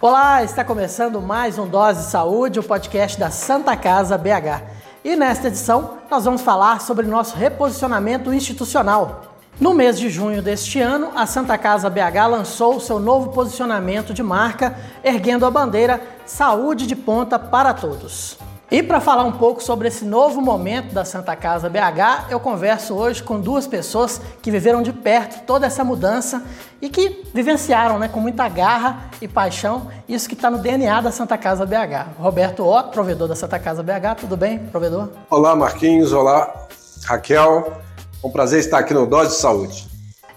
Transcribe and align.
Olá, 0.00 0.44
está 0.44 0.62
começando 0.62 1.20
mais 1.20 1.58
um 1.58 1.66
Dose 1.66 2.04
de 2.04 2.10
Saúde, 2.10 2.60
o 2.60 2.62
podcast 2.62 3.18
da 3.18 3.32
Santa 3.32 3.76
Casa 3.76 4.16
BH. 4.16 4.62
E 5.02 5.16
nesta 5.16 5.48
edição 5.48 5.98
nós 6.08 6.24
vamos 6.24 6.40
falar 6.40 6.80
sobre 6.80 7.04
nosso 7.04 7.36
reposicionamento 7.36 8.32
institucional. 8.32 9.34
No 9.60 9.74
mês 9.74 9.98
de 9.98 10.08
junho 10.08 10.40
deste 10.40 10.80
ano, 10.80 11.10
a 11.16 11.26
Santa 11.26 11.58
Casa 11.58 11.90
BH 11.90 12.28
lançou 12.30 12.78
seu 12.78 13.00
novo 13.00 13.32
posicionamento 13.32 14.14
de 14.14 14.22
marca, 14.22 14.78
erguendo 15.02 15.44
a 15.44 15.50
bandeira 15.50 16.00
Saúde 16.24 16.86
de 16.86 16.94
Ponta 16.94 17.36
para 17.36 17.74
Todos. 17.74 18.38
E 18.70 18.82
para 18.82 19.00
falar 19.00 19.24
um 19.24 19.32
pouco 19.32 19.62
sobre 19.62 19.88
esse 19.88 20.04
novo 20.04 20.42
momento 20.42 20.92
da 20.92 21.02
Santa 21.02 21.34
Casa 21.34 21.70
BH, 21.70 22.28
eu 22.28 22.38
converso 22.38 22.94
hoje 22.94 23.22
com 23.22 23.40
duas 23.40 23.66
pessoas 23.66 24.20
que 24.42 24.50
viveram 24.50 24.82
de 24.82 24.92
perto 24.92 25.42
toda 25.46 25.66
essa 25.66 25.82
mudança 25.82 26.44
e 26.78 26.90
que 26.90 27.24
vivenciaram 27.32 27.98
né, 27.98 28.08
com 28.08 28.20
muita 28.20 28.46
garra 28.46 29.08
e 29.22 29.26
paixão 29.26 29.90
isso 30.06 30.28
que 30.28 30.34
está 30.34 30.50
no 30.50 30.58
DNA 30.58 31.00
da 31.00 31.10
Santa 31.10 31.38
Casa 31.38 31.64
BH. 31.64 32.18
Roberto 32.18 32.62
Otto, 32.62 32.90
provedor 32.90 33.26
da 33.26 33.34
Santa 33.34 33.58
Casa 33.58 33.82
BH, 33.82 34.20
tudo 34.20 34.36
bem, 34.36 34.58
provedor? 34.58 35.08
Olá, 35.30 35.56
Marquinhos, 35.56 36.12
olá, 36.12 36.66
Raquel. 37.06 37.72
É 38.22 38.26
um 38.26 38.30
prazer 38.30 38.60
estar 38.60 38.80
aqui 38.80 38.92
no 38.92 39.06
Dose 39.06 39.30
de 39.30 39.36
Saúde. 39.36 39.88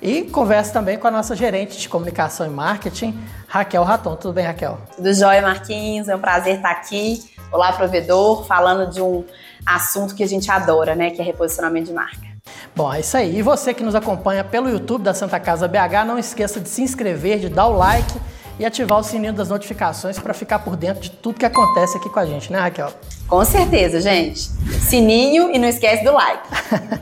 E 0.02 0.22
converso 0.24 0.72
também 0.72 0.98
com 0.98 1.06
a 1.06 1.12
nossa 1.12 1.36
gerente 1.36 1.78
de 1.78 1.90
comunicação 1.90 2.46
e 2.46 2.50
marketing, 2.50 3.20
Raquel 3.46 3.84
Raton. 3.84 4.16
Tudo 4.16 4.34
bem, 4.34 4.46
Raquel? 4.46 4.78
Tudo 4.96 5.14
jóia, 5.14 5.42
Marquinhos. 5.42 6.08
É 6.08 6.16
um 6.16 6.20
prazer 6.20 6.56
estar 6.56 6.72
aqui 6.72 7.30
Olá, 7.52 7.74
provedor, 7.74 8.46
falando 8.46 8.90
de 8.90 9.02
um 9.02 9.26
assunto 9.66 10.16
que 10.16 10.24
a 10.24 10.28
gente 10.28 10.50
adora, 10.50 10.96
né, 10.96 11.12
que 11.12 11.22
é 11.22 11.24
reposicionamento 11.24 11.88
de 11.88 11.94
marca. 11.94 12.32
Bom, 12.74 12.92
é 12.94 13.02
isso 13.02 13.18
aí. 13.18 13.38
E 13.38 13.42
você 13.42 13.74
que 13.74 13.84
nos 13.84 13.94
acompanha 13.94 14.42
pelo 14.42 14.70
YouTube 14.70 15.04
da 15.04 15.14
Santa 15.14 15.38
Casa 15.38 15.68
BH, 15.68 16.06
não 16.08 16.18
esqueça 16.18 16.62
de 16.62 16.70
se 16.70 16.82
inscrever, 16.82 17.40
de 17.40 17.50
dar 17.50 17.68
o 17.68 17.76
like 17.76 18.14
e 18.58 18.66
ativar 18.66 19.00
o 19.00 19.04
sininho 19.04 19.34
das 19.34 19.50
notificações 19.50 20.18
para 20.18 20.34
ficar 20.34 20.60
por 20.60 20.78
dentro 20.78 21.02
de 21.02 21.10
tudo 21.10 21.40
que 21.40 21.46
acontece 21.46 21.98
aqui 21.98 22.10
com 22.10 22.20
a 22.20 22.26
gente, 22.26 22.52
né, 22.52 22.60
Raquel? 22.60 22.94
Com 23.28 23.44
certeza, 23.44 24.00
gente. 24.00 24.40
Sininho 24.88 25.54
e 25.54 25.60
não 25.60 25.68
esquece 25.68 26.06
do 26.06 26.14
like. 26.14 26.48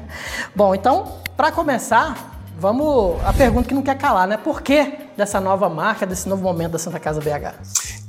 Bom, 0.55 0.73
então, 0.73 1.19
para 1.37 1.51
começar, 1.51 2.39
Vamos 2.59 3.15
a 3.23 3.31
pergunta 3.31 3.69
que 3.69 3.73
não 3.73 3.81
quer 3.81 3.97
calar, 3.97 4.27
né? 4.27 4.35
Por 4.35 4.61
que 4.61 4.91
dessa 5.15 5.39
nova 5.39 5.69
marca, 5.69 6.05
desse 6.05 6.27
novo 6.27 6.43
momento 6.43 6.73
da 6.73 6.77
Santa 6.77 6.99
Casa 6.99 7.21
BH? 7.21 7.55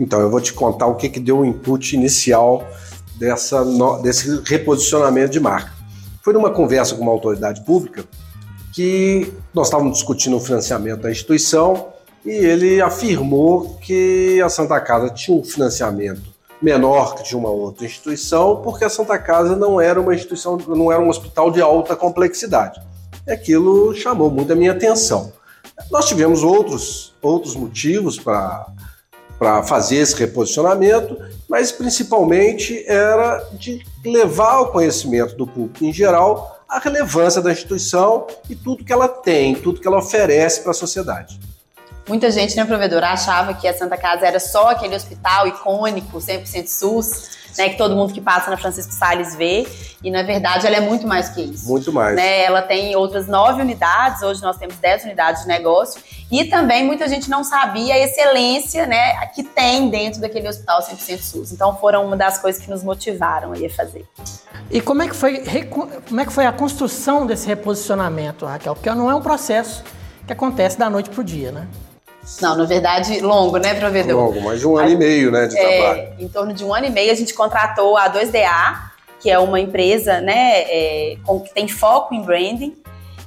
Então, 0.00 0.20
eu 0.20 0.30
vou 0.30 0.40
te 0.40 0.52
contar 0.52 0.86
o 0.86 0.96
que, 0.96 1.08
que 1.08 1.20
deu 1.20 1.40
o 1.40 1.44
input 1.44 1.94
inicial 1.94 2.66
dessa, 3.16 3.62
desse 4.02 4.40
reposicionamento 4.44 5.30
de 5.30 5.38
marca. 5.38 5.72
Foi 6.24 6.32
numa 6.32 6.50
conversa 6.50 6.94
com 6.94 7.02
uma 7.02 7.12
autoridade 7.12 7.60
pública 7.64 8.04
que 8.74 9.32
nós 9.54 9.66
estávamos 9.66 9.98
discutindo 9.98 10.36
o 10.36 10.40
financiamento 10.40 11.02
da 11.02 11.10
instituição 11.10 11.88
e 12.24 12.30
ele 12.30 12.80
afirmou 12.80 13.76
que 13.80 14.40
a 14.42 14.48
Santa 14.48 14.80
Casa 14.80 15.10
tinha 15.10 15.36
um 15.36 15.44
financiamento 15.44 16.22
menor 16.62 17.14
que 17.14 17.22
de 17.22 17.36
uma 17.36 17.50
outra 17.50 17.84
instituição, 17.84 18.60
porque 18.62 18.84
a 18.84 18.90
Santa 18.90 19.18
Casa 19.18 19.54
não 19.54 19.80
era 19.80 20.00
uma 20.00 20.14
instituição, 20.14 20.56
não 20.68 20.90
era 20.90 21.02
um 21.02 21.08
hospital 21.08 21.50
de 21.50 21.60
alta 21.60 21.94
complexidade 21.94 22.80
aquilo 23.28 23.94
chamou 23.94 24.30
muito 24.30 24.52
a 24.52 24.56
minha 24.56 24.72
atenção. 24.72 25.32
Nós 25.90 26.06
tivemos 26.06 26.42
outros, 26.42 27.14
outros 27.22 27.56
motivos 27.56 28.18
para 28.18 28.66
para 29.41 29.62
fazer 29.62 29.96
esse 29.96 30.14
reposicionamento, 30.16 31.16
mas 31.48 31.72
principalmente 31.72 32.84
era 32.86 33.38
de 33.55 33.83
levar 34.05 34.56
ao 34.56 34.70
conhecimento 34.70 35.34
do 35.34 35.46
público 35.46 35.83
em 35.83 35.91
geral 35.91 36.62
a 36.69 36.78
relevância 36.78 37.41
da 37.41 37.50
instituição 37.50 38.27
e 38.50 38.55
tudo 38.55 38.84
que 38.84 38.92
ela 38.92 39.08
tem, 39.08 39.55
tudo 39.55 39.80
que 39.80 39.88
ela 39.88 39.96
oferece 39.96 40.61
para 40.61 40.72
a 40.72 40.74
sociedade. 40.74 41.41
Muita 42.08 42.30
gente, 42.30 42.56
né, 42.56 42.64
provedora, 42.64 43.08
achava 43.08 43.54
que 43.54 43.68
a 43.68 43.74
Santa 43.74 43.96
Casa 43.96 44.26
era 44.26 44.40
só 44.40 44.70
aquele 44.70 44.94
hospital 44.96 45.46
icônico, 45.46 46.18
100% 46.18 46.66
SUS, 46.66 47.40
né, 47.56 47.68
que 47.68 47.76
todo 47.76 47.94
mundo 47.94 48.12
que 48.12 48.20
passa 48.20 48.50
na 48.50 48.56
Francisco 48.56 48.92
Salles 48.92 49.34
vê. 49.36 49.66
E 50.02 50.10
na 50.10 50.22
verdade 50.22 50.66
ela 50.66 50.76
é 50.76 50.80
muito 50.80 51.06
mais 51.06 51.28
que 51.28 51.42
isso. 51.42 51.68
Muito 51.68 51.92
mais. 51.92 52.16
Né? 52.16 52.42
Ela 52.42 52.62
tem 52.62 52.96
outras 52.96 53.27
nove 53.27 53.60
unidades, 53.60 54.22
hoje 54.22 54.42
nós 54.42 54.56
temos 54.56 54.77
dez 54.77 55.05
unidades 55.05 55.42
de 55.42 55.48
negócio. 55.48 56.02
E 56.30 56.44
também 56.46 56.84
muita 56.84 57.06
gente 57.06 57.28
não 57.28 57.44
sabia 57.44 57.94
a 57.94 57.98
excelência 57.98 58.86
né, 58.86 59.27
que 59.34 59.42
tem 59.42 59.90
dentro 59.90 60.20
daquele 60.20 60.48
hospital 60.48 60.80
100% 60.80 61.20
SUS. 61.20 61.52
Então 61.52 61.77
foram 61.77 62.05
uma 62.06 62.16
das 62.16 62.39
coisas 62.39 62.62
que 62.62 62.70
nos 62.70 62.83
motivaram 62.83 63.52
a 63.52 63.70
fazer. 63.70 64.06
E 64.70 64.80
como 64.80 65.02
é 65.02 65.08
que 65.08 65.16
foi, 65.16 65.42
como 66.08 66.20
é 66.20 66.24
que 66.24 66.33
foi 66.33 66.46
a 66.46 66.52
construção 66.52 67.27
desse 67.27 67.46
reposicionamento, 67.46 68.46
Raquel? 68.46 68.74
Porque 68.74 68.89
não 68.90 69.10
é 69.10 69.14
um 69.14 69.20
processo 69.20 69.83
que 70.27 70.33
acontece 70.33 70.78
da 70.78 70.89
noite 70.89 71.10
para 71.10 71.20
o 71.20 71.24
dia, 71.24 71.50
né? 71.50 71.66
Não, 72.41 72.57
na 72.57 72.64
verdade, 72.64 73.20
longo, 73.20 73.58
né, 73.58 73.74
provedor? 73.74 74.27
Longo, 74.27 74.41
mais 74.41 74.61
de 74.61 74.67
um 74.67 74.77
ano 74.77 74.91
e 74.91 74.96
meio, 74.96 75.30
né, 75.30 75.46
de 75.46 75.58
é, 75.58 75.79
trabalho. 75.79 76.08
Em 76.18 76.29
torno 76.29 76.52
de 76.52 76.64
um 76.64 76.74
ano 76.74 76.86
e 76.86 76.91
meio, 76.91 77.11
a 77.11 77.14
gente 77.14 77.35
contratou 77.35 77.96
a 77.96 78.11
2DA, 78.11 78.91
que 79.18 79.30
é 79.30 79.39
uma 79.39 79.61
empresa, 79.61 80.20
né, 80.20 80.63
é, 80.63 81.17
com, 81.24 81.40
que 81.40 81.52
tem 81.52 81.69
foco 81.69 82.14
em 82.14 82.23
branding, 82.23 82.77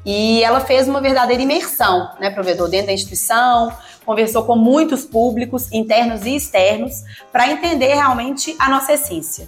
e 0.06 0.44
ela 0.44 0.60
fez 0.60 0.88
uma 0.88 1.00
verdadeira 1.00 1.42
imersão, 1.42 2.10
né, 2.20 2.30
provedor, 2.30 2.70
dentro 2.70 2.88
da 2.88 2.94
instituição, 2.94 3.72
conversou 4.06 4.44
com 4.44 4.56
muitos 4.56 5.06
públicos, 5.06 5.72
internos 5.72 6.26
e 6.26 6.36
externos, 6.36 7.04
para 7.32 7.50
entender 7.50 7.94
realmente 7.94 8.56
a 8.60 8.70
nossa 8.70 8.94
essência. 8.94 9.48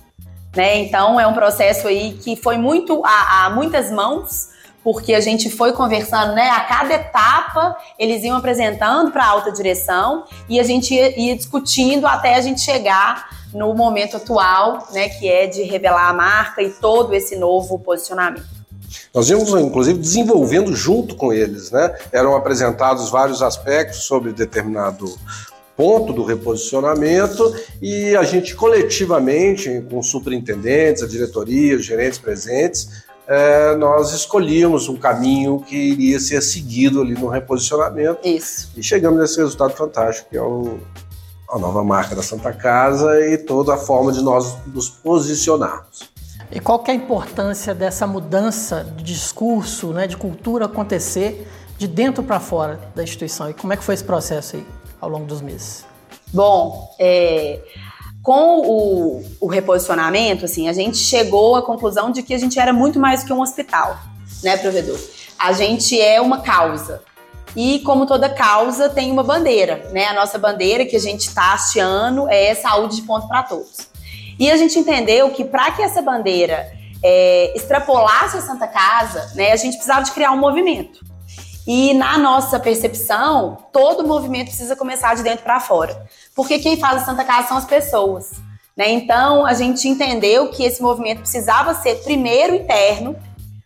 Né? 0.55 0.79
Então, 0.79 1.19
é 1.19 1.27
um 1.27 1.33
processo 1.33 1.87
aí 1.87 2.13
que 2.13 2.35
foi 2.35 2.57
muito 2.57 3.03
a, 3.05 3.45
a 3.45 3.49
muitas 3.49 3.91
mãos, 3.91 4.49
porque 4.85 5.15
a 5.15 5.19
gente 5.19 5.49
foi 5.49 5.73
conversando, 5.73 6.35
né? 6.35 6.47
A 6.51 6.59
cada 6.59 6.93
etapa 6.93 7.75
eles 7.97 8.23
iam 8.23 8.37
apresentando 8.37 9.11
para 9.11 9.23
a 9.23 9.29
alta 9.29 9.51
direção 9.51 10.25
e 10.47 10.59
a 10.59 10.63
gente 10.63 10.93
ia, 10.93 11.19
ia, 11.19 11.35
discutindo 11.35 12.05
até 12.05 12.35
a 12.35 12.41
gente 12.41 12.61
chegar 12.61 13.27
no 13.51 13.73
momento 13.73 14.17
atual, 14.17 14.87
né? 14.93 15.09
Que 15.09 15.27
é 15.27 15.47
de 15.47 15.63
revelar 15.63 16.07
a 16.07 16.13
marca 16.13 16.61
e 16.61 16.69
todo 16.69 17.15
esse 17.15 17.35
novo 17.35 17.79
posicionamento. 17.79 18.45
Nós 19.11 19.27
íamos, 19.27 19.49
inclusive, 19.59 19.97
desenvolvendo 19.97 20.75
junto 20.75 21.15
com 21.15 21.33
eles, 21.33 21.71
né? 21.71 21.91
Eram 22.11 22.35
apresentados 22.35 23.09
vários 23.09 23.41
aspectos 23.41 24.03
sobre 24.03 24.33
determinado 24.33 25.17
ponto 25.75 26.13
do 26.13 26.23
reposicionamento 26.23 27.53
e 27.81 28.15
a 28.15 28.23
gente 28.23 28.55
coletivamente, 28.55 29.83
com 29.89 30.01
superintendentes, 30.01 31.03
a 31.03 31.07
diretoria, 31.07 31.75
os 31.75 31.83
gerentes 31.83 32.17
presentes, 32.17 33.04
é, 33.27 33.75
nós 33.75 34.11
escolhíamos 34.11 34.87
um 34.87 34.95
caminho 34.95 35.59
que 35.59 35.75
iria 35.75 36.19
ser 36.19 36.41
seguido 36.41 37.01
ali 37.01 37.13
no 37.13 37.27
reposicionamento. 37.27 38.19
Isso. 38.27 38.71
E 38.75 38.83
chegamos 38.83 39.19
nesse 39.19 39.37
resultado 39.37 39.73
fantástico, 39.73 40.29
que 40.29 40.37
é 40.37 40.41
o, 40.41 40.79
a 41.49 41.57
nova 41.57 41.83
marca 41.83 42.15
da 42.15 42.21
Santa 42.21 42.53
Casa 42.53 43.19
e 43.27 43.37
toda 43.37 43.73
a 43.73 43.77
forma 43.77 44.11
de 44.11 44.21
nós 44.23 44.55
nos 44.67 44.89
posicionarmos. 44.89 46.09
E 46.51 46.59
qual 46.59 46.79
que 46.79 46.91
é 46.91 46.93
a 46.93 46.97
importância 46.97 47.73
dessa 47.73 48.05
mudança 48.05 48.83
de 48.95 49.03
discurso, 49.03 49.91
né, 49.91 50.05
de 50.05 50.15
cultura 50.15 50.65
acontecer 50.65 51.47
de 51.77 51.87
dentro 51.87 52.23
para 52.23 52.39
fora 52.39 52.79
da 52.93 53.03
instituição? 53.03 53.49
E 53.49 53.53
como 53.53 53.73
é 53.73 53.77
que 53.77 53.83
foi 53.83 53.95
esse 53.95 54.03
processo 54.03 54.55
aí 54.55 54.65
ao 55.01 55.09
longo 55.09 55.25
dos 55.25 55.41
meses? 55.41 55.83
Bom, 56.31 56.93
é, 56.99 57.59
com 58.25 58.59
o, 58.59 59.23
o, 59.39 59.45
reposicionamento, 59.45 60.45
assim, 60.45 60.67
a 60.67 60.73
gente 60.73 60.97
chegou 60.97 61.55
à 61.55 61.61
conclusão 61.61 62.09
de 62.09 62.23
que 62.23 62.33
a 62.33 62.39
gente 62.39 62.59
era 62.59 62.73
muito 62.73 62.99
mais 62.99 63.23
que 63.23 63.31
um 63.31 63.39
hospital, 63.39 63.99
né, 64.41 64.57
provedor? 64.57 64.99
A 65.37 65.53
gente 65.53 66.01
é 66.01 66.19
uma 66.19 66.41
causa. 66.41 67.03
E 67.55 67.81
como 67.81 68.07
toda 68.07 68.27
causa, 68.27 68.89
tem 68.89 69.11
uma 69.11 69.21
bandeira, 69.21 69.87
né? 69.91 70.07
A 70.07 70.13
nossa 70.13 70.39
bandeira 70.39 70.87
que 70.87 70.95
a 70.95 70.99
gente 70.99 71.27
está 71.27 71.53
hasteando 71.53 72.27
é 72.27 72.55
saúde 72.55 72.95
de 72.95 73.03
ponto 73.03 73.27
para 73.27 73.43
todos. 73.43 73.89
E 74.39 74.49
a 74.49 74.57
gente 74.57 74.79
entendeu 74.79 75.29
que 75.29 75.45
para 75.45 75.69
que 75.69 75.83
essa 75.83 76.01
bandeira 76.01 76.67
é, 77.03 77.55
extrapolasse 77.55 78.37
a 78.37 78.41
Santa 78.41 78.67
Casa, 78.67 79.33
né, 79.35 79.51
a 79.51 79.55
gente 79.55 79.73
precisava 79.73 80.03
de 80.03 80.11
criar 80.11 80.31
um 80.31 80.37
movimento. 80.39 81.05
E 81.67 81.93
na 81.93 82.17
nossa 82.17 82.59
percepção, 82.59 83.57
todo 83.71 84.07
movimento 84.07 84.47
precisa 84.47 84.75
começar 84.75 85.15
de 85.15 85.23
dentro 85.23 85.43
para 85.43 85.59
fora. 85.59 86.05
Porque 86.35 86.59
quem 86.59 86.79
faz 86.79 87.01
a 87.01 87.05
Santa 87.05 87.23
Casa 87.23 87.47
são 87.47 87.57
as 87.57 87.65
pessoas. 87.65 88.33
Né? 88.77 88.91
Então, 88.91 89.45
a 89.45 89.53
gente 89.53 89.87
entendeu 89.87 90.49
que 90.49 90.63
esse 90.63 90.81
movimento 90.81 91.21
precisava 91.21 91.73
ser 91.73 92.03
primeiro 92.03 92.55
interno, 92.55 93.15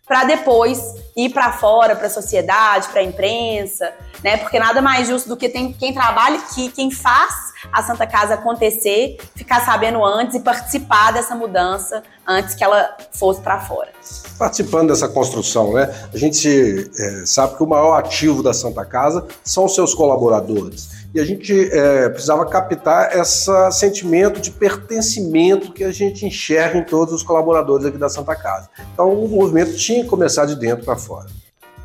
para 0.06 0.24
depois 0.24 0.80
ir 1.16 1.30
para 1.30 1.52
fora, 1.52 1.96
para 1.96 2.06
a 2.06 2.10
sociedade, 2.10 2.88
para 2.88 3.00
a 3.00 3.04
imprensa, 3.04 3.92
né? 4.22 4.36
Porque 4.36 4.58
nada 4.58 4.80
mais 4.80 5.08
justo 5.08 5.28
do 5.28 5.36
que 5.36 5.48
tem, 5.48 5.72
quem 5.72 5.92
trabalha 5.92 6.38
aqui, 6.38 6.68
quem 6.70 6.90
faz 6.90 7.50
a 7.72 7.82
Santa 7.82 8.06
Casa 8.06 8.34
acontecer, 8.34 9.18
ficar 9.34 9.64
sabendo 9.64 10.04
antes 10.04 10.36
e 10.36 10.40
participar 10.40 11.12
dessa 11.12 11.34
mudança 11.34 12.02
antes 12.26 12.54
que 12.54 12.64
ela 12.64 12.96
fosse 13.12 13.40
para 13.40 13.60
fora. 13.60 13.90
Participando 14.38 14.88
dessa 14.88 15.08
construção, 15.08 15.74
né? 15.74 15.92
A 16.12 16.16
gente 16.16 16.90
é, 16.98 17.26
sabe 17.26 17.56
que 17.56 17.62
o 17.62 17.66
maior 17.66 17.98
ativo 17.98 18.42
da 18.42 18.54
Santa 18.54 18.84
Casa 18.84 19.26
são 19.44 19.64
os 19.64 19.74
seus 19.74 19.94
colaboradores 19.94 20.99
e 21.14 21.20
a 21.20 21.24
gente 21.24 21.52
é, 21.72 22.08
precisava 22.08 22.46
captar 22.46 23.16
esse 23.16 23.50
sentimento 23.72 24.40
de 24.40 24.50
pertencimento 24.50 25.72
que 25.72 25.82
a 25.82 25.92
gente 25.92 26.24
enxerga 26.24 26.78
em 26.78 26.84
todos 26.84 27.12
os 27.12 27.22
colaboradores 27.22 27.84
aqui 27.86 27.98
da 27.98 28.08
Santa 28.08 28.34
Casa. 28.36 28.68
Então 28.92 29.12
o 29.12 29.28
movimento 29.28 29.76
tinha 29.76 30.02
que 30.02 30.08
começar 30.08 30.46
de 30.46 30.54
dentro 30.54 30.84
para 30.84 30.96
fora. 30.96 31.28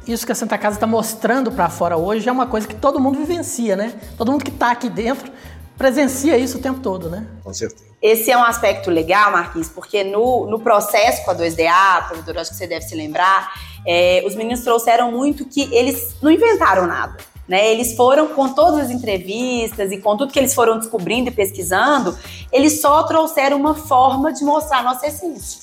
Isso 0.08 0.26
que 0.26 0.32
a 0.32 0.36
Santa 0.36 0.58
Casa 0.58 0.76
está 0.76 0.86
mostrando 0.86 1.52
para 1.52 1.68
fora 1.70 1.98
hoje 1.98 2.30
é 2.30 2.32
uma 2.32 2.46
coisa 2.46 2.68
que 2.68 2.76
todo 2.76 3.00
mundo 3.00 3.18
vivencia, 3.18 3.76
né? 3.76 3.94
Todo 4.16 4.32
mundo 4.32 4.44
que 4.44 4.52
está 4.52 4.72
aqui 4.72 4.90
dentro 4.90 5.32
presencia 5.76 6.38
isso 6.38 6.58
o 6.58 6.62
tempo 6.62 6.80
todo, 6.80 7.10
né? 7.10 7.26
Com 7.44 7.54
certeza. 7.54 7.86
Esse 8.02 8.30
é 8.30 8.38
um 8.38 8.44
aspecto 8.44 8.92
legal, 8.92 9.32
Marquinhos, 9.32 9.68
porque 9.68 10.04
no, 10.04 10.46
no 10.46 10.60
processo 10.60 11.26
com 11.26 11.32
a 11.32 11.36
2DA, 11.36 12.08
provedor, 12.08 12.38
acho 12.38 12.52
que 12.52 12.58
você 12.58 12.68
deve 12.68 12.86
se 12.86 12.96
lembrar, 12.96 13.52
é, 13.86 14.24
os 14.28 14.36
meninos 14.36 14.62
trouxeram 14.62 15.12
muito 15.12 15.46
que 15.46 15.74
eles 15.74 16.16
não 16.22 16.30
inventaram 16.30 16.86
nada. 16.86 17.18
Né, 17.48 17.72
eles 17.72 17.96
foram, 17.96 18.30
com 18.30 18.50
todas 18.50 18.86
as 18.86 18.90
entrevistas 18.90 19.92
e 19.92 20.00
com 20.00 20.18
tudo 20.18 20.34
que 20.34 20.40
eles 20.40 20.56
foram 20.56 20.80
descobrindo 20.80 21.30
e 21.30 21.32
pesquisando, 21.32 22.18
eles 22.52 22.82
só 22.82 23.04
trouxeram 23.04 23.56
uma 23.56 23.76
forma 23.76 24.34
de 24.34 24.44
mostrar 24.44 24.80
a 24.80 24.84
nossa 24.84 25.06
essência. 25.06 25.62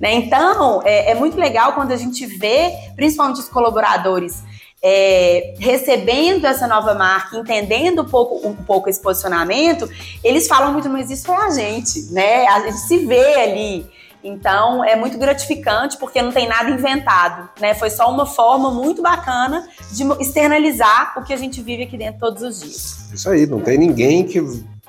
Né? 0.00 0.14
Então, 0.14 0.82
é, 0.84 1.12
é, 1.12 1.14
muito 1.14 1.38
legal 1.38 1.72
quando 1.74 1.92
a 1.92 1.96
gente 1.96 2.26
vê, 2.26 2.72
principalmente 2.96 3.38
os 3.38 3.48
colaboradores, 3.48 4.42
é, 4.82 5.54
recebendo 5.58 6.46
essa 6.46 6.66
nova 6.66 6.94
marca, 6.94 7.36
entendendo 7.36 8.02
um 8.02 8.06
pouco, 8.06 8.48
um 8.48 8.54
pouco 8.54 8.88
esse 8.88 9.00
posicionamento, 9.00 9.88
eles 10.24 10.48
falam 10.48 10.72
muito, 10.72 10.88
mas 10.88 11.10
isso 11.10 11.30
é 11.30 11.36
a 11.36 11.50
gente, 11.50 12.12
né? 12.12 12.46
A 12.46 12.60
gente 12.60 12.78
se 12.78 12.98
vê 13.04 13.34
ali. 13.34 13.86
Então 14.22 14.84
é 14.84 14.94
muito 14.94 15.16
gratificante 15.16 15.96
porque 15.96 16.20
não 16.20 16.30
tem 16.30 16.46
nada 16.46 16.70
inventado, 16.70 17.48
né? 17.58 17.74
Foi 17.74 17.88
só 17.88 18.10
uma 18.10 18.26
forma 18.26 18.70
muito 18.70 19.00
bacana 19.00 19.66
de 19.90 20.04
externalizar 20.20 21.14
o 21.18 21.24
que 21.24 21.32
a 21.32 21.36
gente 21.36 21.62
vive 21.62 21.84
aqui 21.84 21.96
dentro 21.96 22.20
todos 22.20 22.42
os 22.42 22.60
dias. 22.60 23.12
Isso 23.12 23.30
aí, 23.30 23.46
não 23.46 23.60
tem 23.60 23.78
ninguém 23.78 24.26
que 24.26 24.40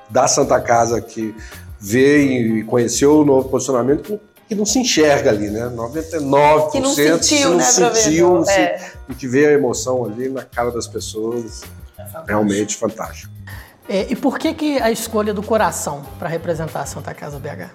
da 0.09 0.27
Santa 0.27 0.59
Casa 0.59 1.01
que 1.01 1.33
vê 1.79 2.23
e 2.23 2.63
conheceu 2.63 3.19
o 3.19 3.25
novo 3.25 3.47
posicionamento 3.49 4.19
que 4.47 4.55
não 4.55 4.65
se 4.65 4.79
enxerga 4.79 5.29
ali, 5.29 5.49
né? 5.49 5.71
99% 5.73 6.71
que 6.71 6.79
não 6.81 6.93
sentiu, 6.93 7.49
não 7.51 7.57
né, 7.57 7.63
sentiu, 7.63 8.33
não 8.35 8.49
é. 8.49 8.77
se, 8.77 8.97
e 9.07 9.15
que 9.15 9.25
vê 9.25 9.47
a 9.47 9.51
emoção 9.53 10.03
ali 10.03 10.27
na 10.27 10.43
cara 10.43 10.71
das 10.71 10.87
pessoas. 10.87 11.61
É 11.97 12.05
realmente 12.27 12.75
fantástico. 12.75 13.31
É, 13.87 14.07
e 14.09 14.15
por 14.15 14.37
que, 14.37 14.53
que 14.53 14.77
a 14.79 14.91
escolha 14.91 15.33
do 15.33 15.41
coração 15.41 16.01
para 16.19 16.27
representar 16.27 16.81
a 16.81 16.85
Santa 16.85 17.13
Casa 17.13 17.39
BH? 17.39 17.69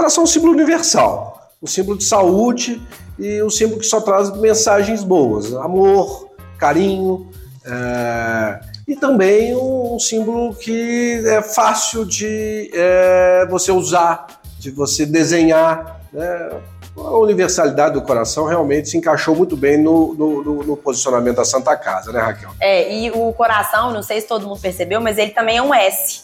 Coração 0.00 0.22
é 0.22 0.24
um 0.24 0.26
símbolo 0.26 0.54
universal, 0.54 1.50
um 1.62 1.66
símbolo 1.66 1.98
de 1.98 2.04
saúde 2.04 2.80
e 3.18 3.42
um 3.42 3.50
símbolo 3.50 3.80
que 3.80 3.86
só 3.86 4.00
traz 4.00 4.34
mensagens 4.34 5.04
boas, 5.04 5.52
amor, 5.52 6.30
carinho, 6.56 7.30
é, 7.66 8.60
e 8.88 8.96
também 8.96 9.54
um 9.54 9.98
símbolo 9.98 10.54
que 10.54 11.22
é 11.26 11.42
fácil 11.42 12.06
de 12.06 12.70
é, 12.72 13.46
você 13.50 13.70
usar 13.70 14.40
de 14.58 14.70
você 14.70 15.04
desenhar. 15.04 16.00
Né? 16.10 16.50
A 16.96 17.18
universalidade 17.18 17.92
do 17.92 18.00
coração 18.00 18.46
realmente 18.46 18.88
se 18.88 18.96
encaixou 18.96 19.36
muito 19.36 19.54
bem 19.54 19.76
no, 19.76 20.14
no, 20.14 20.62
no, 20.64 20.76
posicionamento 20.78 21.36
da 21.36 21.44
Santa 21.44 21.76
Casa, 21.76 22.10
né, 22.10 22.20
Raquel? 22.20 22.52
É, 22.58 22.90
e 22.90 23.10
o 23.10 23.34
coração, 23.34 23.92
não 23.92 24.02
sei 24.02 24.22
se 24.22 24.26
todo 24.26 24.48
mundo 24.48 24.60
percebeu, 24.60 24.98
mas 24.98 25.18
ele 25.18 25.32
também 25.32 25.58
é 25.58 25.62
um 25.62 25.74
S, 25.74 26.22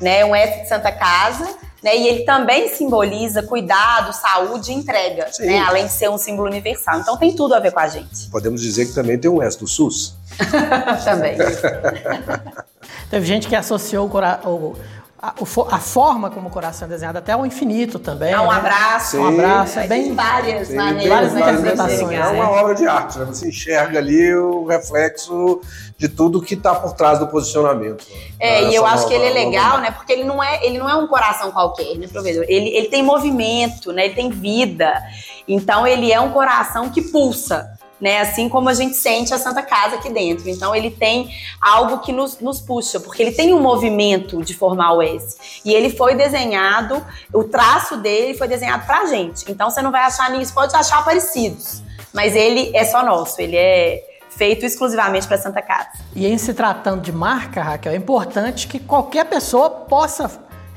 né? 0.00 0.24
Um 0.24 0.34
S 0.34 0.62
de 0.62 0.68
Santa 0.68 0.90
Casa, 0.90 1.67
né? 1.82 1.96
E 1.96 2.08
ele 2.08 2.24
também 2.24 2.68
simboliza 2.68 3.42
cuidado, 3.42 4.12
saúde 4.12 4.72
e 4.72 4.74
entrega, 4.74 5.30
né? 5.40 5.58
Além 5.60 5.86
de 5.86 5.92
ser 5.92 6.08
um 6.10 6.18
símbolo 6.18 6.48
universal. 6.48 7.00
Então 7.00 7.16
tem 7.16 7.34
tudo 7.34 7.54
a 7.54 7.60
ver 7.60 7.72
com 7.72 7.80
a 7.80 7.88
gente. 7.88 8.28
Podemos 8.30 8.60
dizer 8.60 8.86
que 8.86 8.92
também 8.92 9.18
tem 9.18 9.30
um 9.30 9.42
S 9.42 9.58
do 9.58 9.66
SUS? 9.66 10.16
também. 11.04 11.36
Teve 13.10 13.26
gente 13.26 13.48
que 13.48 13.56
associou 13.56 14.06
o, 14.06 14.10
cora 14.10 14.40
o 14.44 14.74
a, 15.20 15.34
a, 15.72 15.78
forma 15.80 16.30
como 16.30 16.46
o 16.46 16.50
coração 16.50 16.86
é 16.86 16.90
desenhado 16.90 17.18
até 17.18 17.36
o 17.36 17.44
infinito 17.44 17.98
também. 17.98 18.32
É 18.32 18.40
um 18.40 18.48
né? 18.48 18.56
abraço. 18.56 19.10
Sim. 19.10 19.18
Um 19.18 19.28
abraço. 19.28 19.80
É 19.80 19.86
bem 19.88 20.14
várias 20.14 20.68
sim, 20.68 20.76
maneiras. 20.76 21.32
Várias 21.32 21.32
interpretações. 21.32 22.18
É 22.18 22.26
uma 22.28 22.50
obra 22.50 22.74
de 22.76 22.86
arte. 22.86 23.18
Né? 23.18 23.24
Você 23.24 23.48
enxerga 23.48 23.98
ali 23.98 24.32
o 24.36 24.64
reflexo 24.64 25.60
de 25.98 26.08
tudo 26.08 26.40
que 26.40 26.54
está 26.54 26.72
por 26.72 26.92
trás 26.92 27.18
do 27.18 27.26
posicionamento. 27.26 28.06
É, 28.38 28.70
e 28.70 28.74
eu 28.76 28.86
acho 28.86 29.08
que 29.08 29.14
ele 29.14 29.26
é 29.26 29.30
legal, 29.30 29.80
né? 29.80 29.90
Porque 29.90 30.12
ele 30.12 30.22
não 30.22 30.40
é, 30.40 30.64
ele 30.64 30.78
não 30.78 30.88
é 30.88 30.94
um 30.94 31.08
coração 31.08 31.50
qualquer, 31.50 31.96
né, 31.96 32.06
provedor? 32.06 32.44
Ele, 32.46 32.68
ele 32.68 32.86
tem 32.86 33.02
movimento, 33.02 33.92
né? 33.92 34.04
Ele 34.04 34.14
tem 34.14 34.30
vida. 34.30 35.02
Então 35.48 35.84
ele 35.84 36.12
é 36.12 36.20
um 36.20 36.30
coração 36.30 36.90
que 36.90 37.02
pulsa 37.02 37.77
né? 38.00 38.20
Assim 38.20 38.48
como 38.48 38.68
a 38.68 38.74
gente 38.74 38.94
sente 38.94 39.32
a 39.34 39.38
Santa 39.38 39.62
Casa 39.62 39.96
aqui 39.96 40.10
dentro. 40.10 40.48
Então 40.48 40.74
ele 40.74 40.90
tem 40.90 41.30
algo 41.60 41.98
que 41.98 42.12
nos, 42.12 42.40
nos 42.40 42.60
puxa, 42.60 43.00
porque 43.00 43.22
ele 43.22 43.32
tem 43.32 43.52
um 43.52 43.60
movimento 43.60 44.42
de 44.42 44.54
formar 44.54 44.92
o 44.92 45.02
S. 45.02 45.60
E 45.64 45.72
ele 45.72 45.90
foi 45.90 46.14
desenhado, 46.14 47.04
o 47.32 47.44
traço 47.44 47.96
dele 47.96 48.36
foi 48.36 48.48
desenhado 48.48 48.86
pra 48.86 49.06
gente. 49.06 49.50
Então 49.50 49.70
você 49.70 49.82
não 49.82 49.90
vai 49.90 50.02
achar 50.02 50.30
nisso, 50.30 50.54
pode 50.54 50.74
achar 50.74 51.04
parecidos. 51.04 51.82
Mas 52.12 52.34
ele 52.34 52.70
é 52.74 52.84
só 52.84 53.04
nosso, 53.04 53.40
ele 53.40 53.56
é 53.56 54.02
feito 54.30 54.64
exclusivamente 54.64 55.26
para 55.26 55.36
Santa 55.36 55.60
Casa. 55.60 55.90
E 56.14 56.26
em 56.26 56.38
se 56.38 56.54
tratando 56.54 57.02
de 57.02 57.12
marca, 57.12 57.62
Raquel, 57.62 57.92
é 57.92 57.96
importante 57.96 58.68
que 58.68 58.78
qualquer 58.78 59.24
pessoa 59.24 59.68
possa 59.68 60.28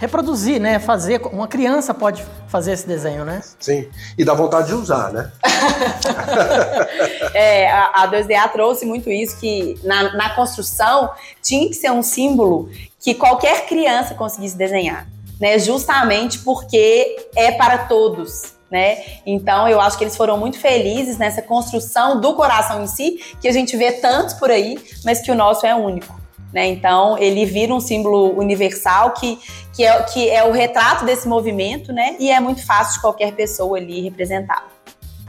reproduzir, 0.01 0.59
né? 0.59 0.79
Fazer. 0.79 1.21
Uma 1.27 1.47
criança 1.47 1.93
pode 1.93 2.25
fazer 2.47 2.71
esse 2.71 2.87
desenho, 2.87 3.23
né? 3.23 3.39
Sim. 3.59 3.87
E 4.17 4.25
dá 4.25 4.33
vontade 4.33 4.69
de 4.69 4.73
usar, 4.73 5.13
né? 5.13 5.31
é, 7.35 7.71
a, 7.71 8.03
a 8.03 8.11
2DA 8.11 8.51
trouxe 8.51 8.83
muito 8.83 9.11
isso, 9.11 9.39
que 9.39 9.79
na, 9.83 10.15
na 10.15 10.31
construção 10.31 11.11
tinha 11.39 11.67
que 11.69 11.75
ser 11.75 11.91
um 11.91 12.01
símbolo 12.01 12.71
que 12.99 13.13
qualquer 13.13 13.67
criança 13.67 14.15
conseguisse 14.15 14.57
desenhar. 14.57 15.07
Né, 15.39 15.57
justamente 15.57 16.39
porque 16.39 17.27
é 17.35 17.51
para 17.51 17.79
todos. 17.79 18.53
Né? 18.69 19.03
Então 19.25 19.67
eu 19.67 19.81
acho 19.81 19.97
que 19.97 20.03
eles 20.03 20.15
foram 20.15 20.37
muito 20.37 20.59
felizes 20.59 21.17
nessa 21.17 21.41
construção 21.41 22.21
do 22.21 22.35
coração 22.35 22.83
em 22.83 22.87
si, 22.87 23.19
que 23.41 23.47
a 23.47 23.51
gente 23.51 23.75
vê 23.75 23.91
tantos 23.91 24.35
por 24.35 24.51
aí, 24.51 24.79
mas 25.03 25.19
que 25.19 25.31
o 25.31 25.35
nosso 25.35 25.65
é 25.65 25.73
único. 25.75 26.20
Né? 26.53 26.67
Então, 26.67 27.17
ele 27.17 27.45
vira 27.45 27.73
um 27.73 27.79
símbolo 27.79 28.37
universal 28.37 29.11
que, 29.11 29.39
que, 29.73 29.83
é, 29.83 30.03
que 30.03 30.29
é 30.29 30.43
o 30.43 30.51
retrato 30.51 31.05
desse 31.05 31.27
movimento, 31.27 31.93
né? 31.93 32.15
E 32.19 32.29
é 32.29 32.39
muito 32.39 32.65
fácil 32.65 32.95
de 32.95 33.01
qualquer 33.01 33.33
pessoa 33.33 33.77
ali 33.77 34.01
representar. 34.01 34.67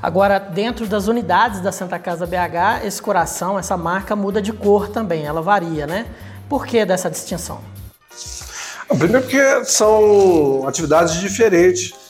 Agora, 0.03 0.41
dentro 0.41 0.85
das 0.87 1.07
unidades 1.07 1.61
da 1.61 1.71
Santa 1.71 1.97
Casa 1.97 2.27
BH, 2.27 2.85
esse 2.85 3.01
coração, 3.01 3.57
essa 3.57 3.77
marca 3.77 4.17
muda 4.17 4.43
de 4.43 4.53
cor 4.53 4.89
também, 4.89 5.25
ela 5.25 5.41
varia, 5.41 5.87
né? 5.87 6.07
Por 6.49 6.67
que 6.67 6.85
dessa 6.85 7.09
distinção? 7.09 7.61
Primeiro 8.89 9.23
porque 9.23 9.65
são 9.65 10.67
atividades 10.67 11.15
diferentes 11.15 12.02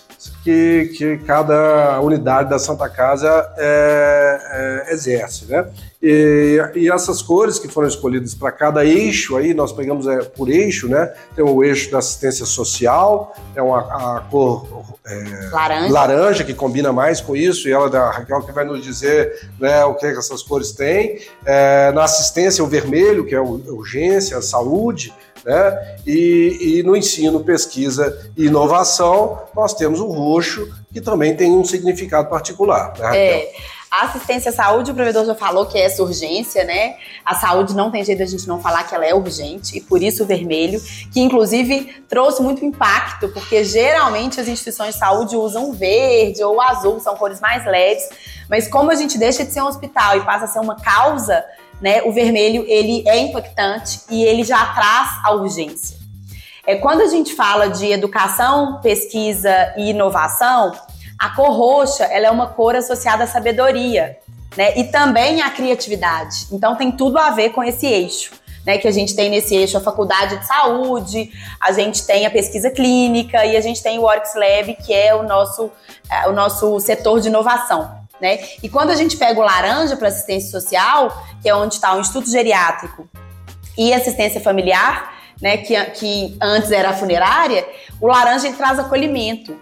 que, 0.42 0.92
que 0.96 1.18
cada 1.18 2.00
unidade 2.00 2.50
da 2.50 2.58
Santa 2.58 2.88
Casa 2.88 3.28
é, 3.56 4.86
é, 4.88 4.92
exerce, 4.92 5.46
né? 5.46 5.66
E, 6.02 6.58
e, 6.74 6.90
essas 6.90 7.22
cores 7.22 7.60
que 7.60 7.68
foram 7.68 7.86
escolhidas 7.86 8.34
para 8.34 8.50
cada 8.50 8.84
eixo 8.84 9.36
aí, 9.36 9.54
nós 9.54 9.70
pegamos 9.70 10.08
é, 10.08 10.18
por 10.22 10.48
eixo, 10.48 10.88
né? 10.88 11.12
Tem 11.36 11.44
o 11.44 11.62
eixo 11.62 11.92
da 11.92 11.98
assistência 11.98 12.44
social, 12.44 13.36
é 13.54 13.62
uma 13.62 13.78
a 14.16 14.20
cor 14.28 14.66
é, 15.06 15.48
laranja. 15.52 15.92
laranja. 15.92 16.44
que 16.44 16.54
combina 16.54 16.92
mais 16.92 17.20
com 17.20 17.36
isso, 17.36 17.68
e 17.68 17.72
ela 17.72 17.88
da 17.88 18.10
Raquel 18.10 18.42
que 18.42 18.50
vai 18.50 18.64
nos 18.64 18.82
dizer 18.82 19.48
né, 19.60 19.84
o 19.84 19.94
que, 19.94 20.06
é 20.06 20.12
que 20.12 20.18
essas 20.18 20.42
cores 20.42 20.72
têm. 20.72 21.20
É, 21.46 21.92
na 21.92 22.02
assistência, 22.02 22.64
o 22.64 22.66
vermelho, 22.66 23.24
que 23.24 23.34
é 23.36 23.40
urgência, 23.40 24.42
saúde, 24.42 25.14
né? 25.44 25.96
E, 26.06 26.78
e, 26.78 26.82
no 26.82 26.96
ensino, 26.96 27.42
pesquisa 27.44 28.30
e 28.36 28.46
inovação, 28.46 29.42
nós 29.54 29.74
temos 29.74 30.00
o 30.00 30.06
roxo, 30.06 30.68
que 30.92 31.00
também 31.00 31.36
tem 31.36 31.50
um 31.52 31.64
significado 31.64 32.28
particular. 32.28 32.92
Né, 32.98 33.16
é. 33.16 33.52
A 33.90 34.06
assistência 34.06 34.50
à 34.50 34.54
saúde, 34.54 34.90
o 34.90 34.94
provedor 34.94 35.26
já 35.26 35.34
falou 35.34 35.66
que 35.66 35.76
é 35.76 35.82
essa 35.82 36.02
urgência, 36.02 36.64
né? 36.64 36.96
A 37.26 37.34
saúde 37.34 37.76
não 37.76 37.90
tem 37.90 38.02
jeito 38.02 38.16
de 38.16 38.24
a 38.24 38.26
gente 38.26 38.48
não 38.48 38.58
falar 38.58 38.84
que 38.84 38.94
ela 38.94 39.04
é 39.04 39.14
urgente, 39.14 39.76
e 39.76 39.82
por 39.82 40.02
isso 40.02 40.22
o 40.22 40.26
vermelho, 40.26 40.80
que 41.12 41.20
inclusive 41.20 42.02
trouxe 42.08 42.42
muito 42.42 42.64
impacto, 42.64 43.28
porque 43.28 43.62
geralmente 43.62 44.40
as 44.40 44.48
instituições 44.48 44.94
de 44.94 44.98
saúde 44.98 45.36
usam 45.36 45.74
verde 45.74 46.42
ou 46.42 46.58
azul, 46.58 47.00
são 47.00 47.14
cores 47.16 47.38
mais 47.38 47.66
leves, 47.66 48.08
mas 48.48 48.66
como 48.66 48.90
a 48.90 48.94
gente 48.94 49.18
deixa 49.18 49.44
de 49.44 49.52
ser 49.52 49.60
um 49.60 49.66
hospital 49.66 50.16
e 50.16 50.24
passa 50.24 50.46
a 50.46 50.48
ser 50.48 50.60
uma 50.60 50.76
causa, 50.76 51.44
né? 51.82 52.00
O 52.04 52.12
vermelho 52.12 52.64
ele 52.68 53.02
é 53.06 53.18
impactante 53.18 54.00
e 54.08 54.24
ele 54.24 54.44
já 54.44 54.64
traz 54.66 55.10
a 55.24 55.32
urgência. 55.32 55.98
É 56.64 56.76
quando 56.76 57.00
a 57.00 57.08
gente 57.08 57.34
fala 57.34 57.68
de 57.68 57.90
educação, 57.90 58.80
pesquisa 58.80 59.74
e 59.76 59.90
inovação, 59.90 60.72
a 61.18 61.30
cor 61.30 61.50
roxa, 61.50 62.04
ela 62.04 62.28
é 62.28 62.30
uma 62.30 62.46
cor 62.46 62.76
associada 62.76 63.24
à 63.24 63.26
sabedoria, 63.26 64.16
né? 64.56 64.78
E 64.78 64.84
também 64.84 65.42
à 65.42 65.50
criatividade. 65.50 66.46
Então 66.52 66.76
tem 66.76 66.92
tudo 66.92 67.18
a 67.18 67.30
ver 67.30 67.50
com 67.50 67.62
esse 67.62 67.86
eixo. 67.86 68.40
Né, 68.64 68.78
que 68.78 68.86
a 68.86 68.92
gente 68.92 69.16
tem 69.16 69.28
nesse 69.28 69.56
eixo 69.56 69.76
a 69.76 69.80
faculdade 69.80 70.36
de 70.36 70.46
saúde, 70.46 71.32
a 71.60 71.72
gente 71.72 72.06
tem 72.06 72.26
a 72.26 72.30
pesquisa 72.30 72.70
clínica 72.70 73.44
e 73.44 73.56
a 73.56 73.60
gente 73.60 73.82
tem 73.82 73.98
o 73.98 74.04
Orix 74.04 74.36
Lab, 74.36 74.76
que 74.76 74.94
é 74.94 75.12
o 75.12 75.24
nosso, 75.24 75.68
é, 76.08 76.28
o 76.28 76.32
nosso 76.32 76.78
setor 76.78 77.18
de 77.18 77.26
inovação. 77.26 78.01
Né? 78.22 78.38
E 78.62 78.68
quando 78.68 78.90
a 78.90 78.94
gente 78.94 79.16
pega 79.16 79.40
o 79.40 79.42
laranja 79.42 79.96
para 79.96 80.06
assistência 80.06 80.48
social, 80.48 81.26
que 81.42 81.48
é 81.48 81.54
onde 81.54 81.74
está 81.74 81.96
o 81.96 82.00
Instituto 82.00 82.30
Geriátrico 82.30 83.08
e 83.76 83.92
assistência 83.92 84.40
familiar, 84.40 85.12
né, 85.40 85.56
que, 85.56 85.74
que 85.86 86.36
antes 86.40 86.70
era 86.70 86.90
a 86.90 86.92
funerária, 86.92 87.66
o 88.00 88.06
laranja 88.06 88.46
ele 88.46 88.56
traz 88.56 88.78
acolhimento 88.78 89.60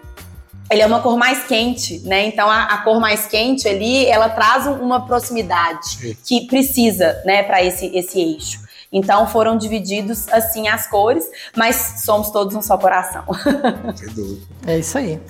ele 0.69 0.81
é 0.81 0.85
uma 0.85 1.01
cor 1.01 1.17
mais 1.17 1.43
quente, 1.43 1.99
né? 2.05 2.27
Então 2.27 2.49
a, 2.49 2.63
a 2.63 2.77
cor 2.77 2.97
mais 2.97 3.25
quente 3.27 3.67
ali, 3.67 4.05
ela 4.05 4.29
traz 4.29 4.65
uma 4.65 5.05
proximidade 5.05 6.15
que 6.25 6.47
precisa, 6.47 7.21
né, 7.25 7.43
para 7.43 7.61
esse 7.61 7.87
esse 7.87 8.17
eixo. 8.17 8.60
Então 8.91 9.25
foram 9.25 9.57
divididos 9.57 10.27
assim 10.29 10.67
as 10.67 10.87
cores, 10.87 11.25
mas 11.55 12.01
somos 12.03 12.29
todos 12.29 12.55
um 12.55 12.61
só 12.61 12.77
coração. 12.77 13.23
é 14.67 14.79
isso 14.79 14.97
aí. 14.97 15.21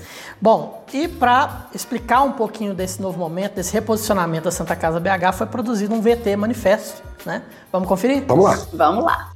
Bom, 0.41 0.83
e 0.91 1.07
para 1.07 1.67
explicar 1.73 2.23
um 2.23 2.31
pouquinho 2.31 2.73
desse 2.73 3.01
novo 3.01 3.19
momento, 3.19 3.55
desse 3.55 3.71
reposicionamento 3.73 4.45
da 4.45 4.51
Santa 4.51 4.75
Casa 4.75 4.99
BH, 4.99 5.33
foi 5.33 5.45
produzido 5.45 5.93
um 5.93 6.01
VT 6.01 6.35
manifesto, 6.35 7.03
né? 7.25 7.43
Vamos 7.71 7.87
conferir? 7.87 8.23
Vamos 8.25 8.45
lá. 8.45 8.57
Vamos 8.73 9.03
lá. 9.03 9.30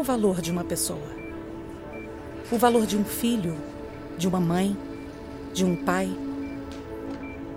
O 0.00 0.02
valor 0.02 0.40
de 0.40 0.50
uma 0.50 0.64
pessoa? 0.64 1.10
O 2.50 2.56
valor 2.56 2.86
de 2.86 2.96
um 2.96 3.04
filho, 3.04 3.54
de 4.16 4.26
uma 4.26 4.40
mãe, 4.40 4.74
de 5.52 5.62
um 5.62 5.76
pai? 5.76 6.10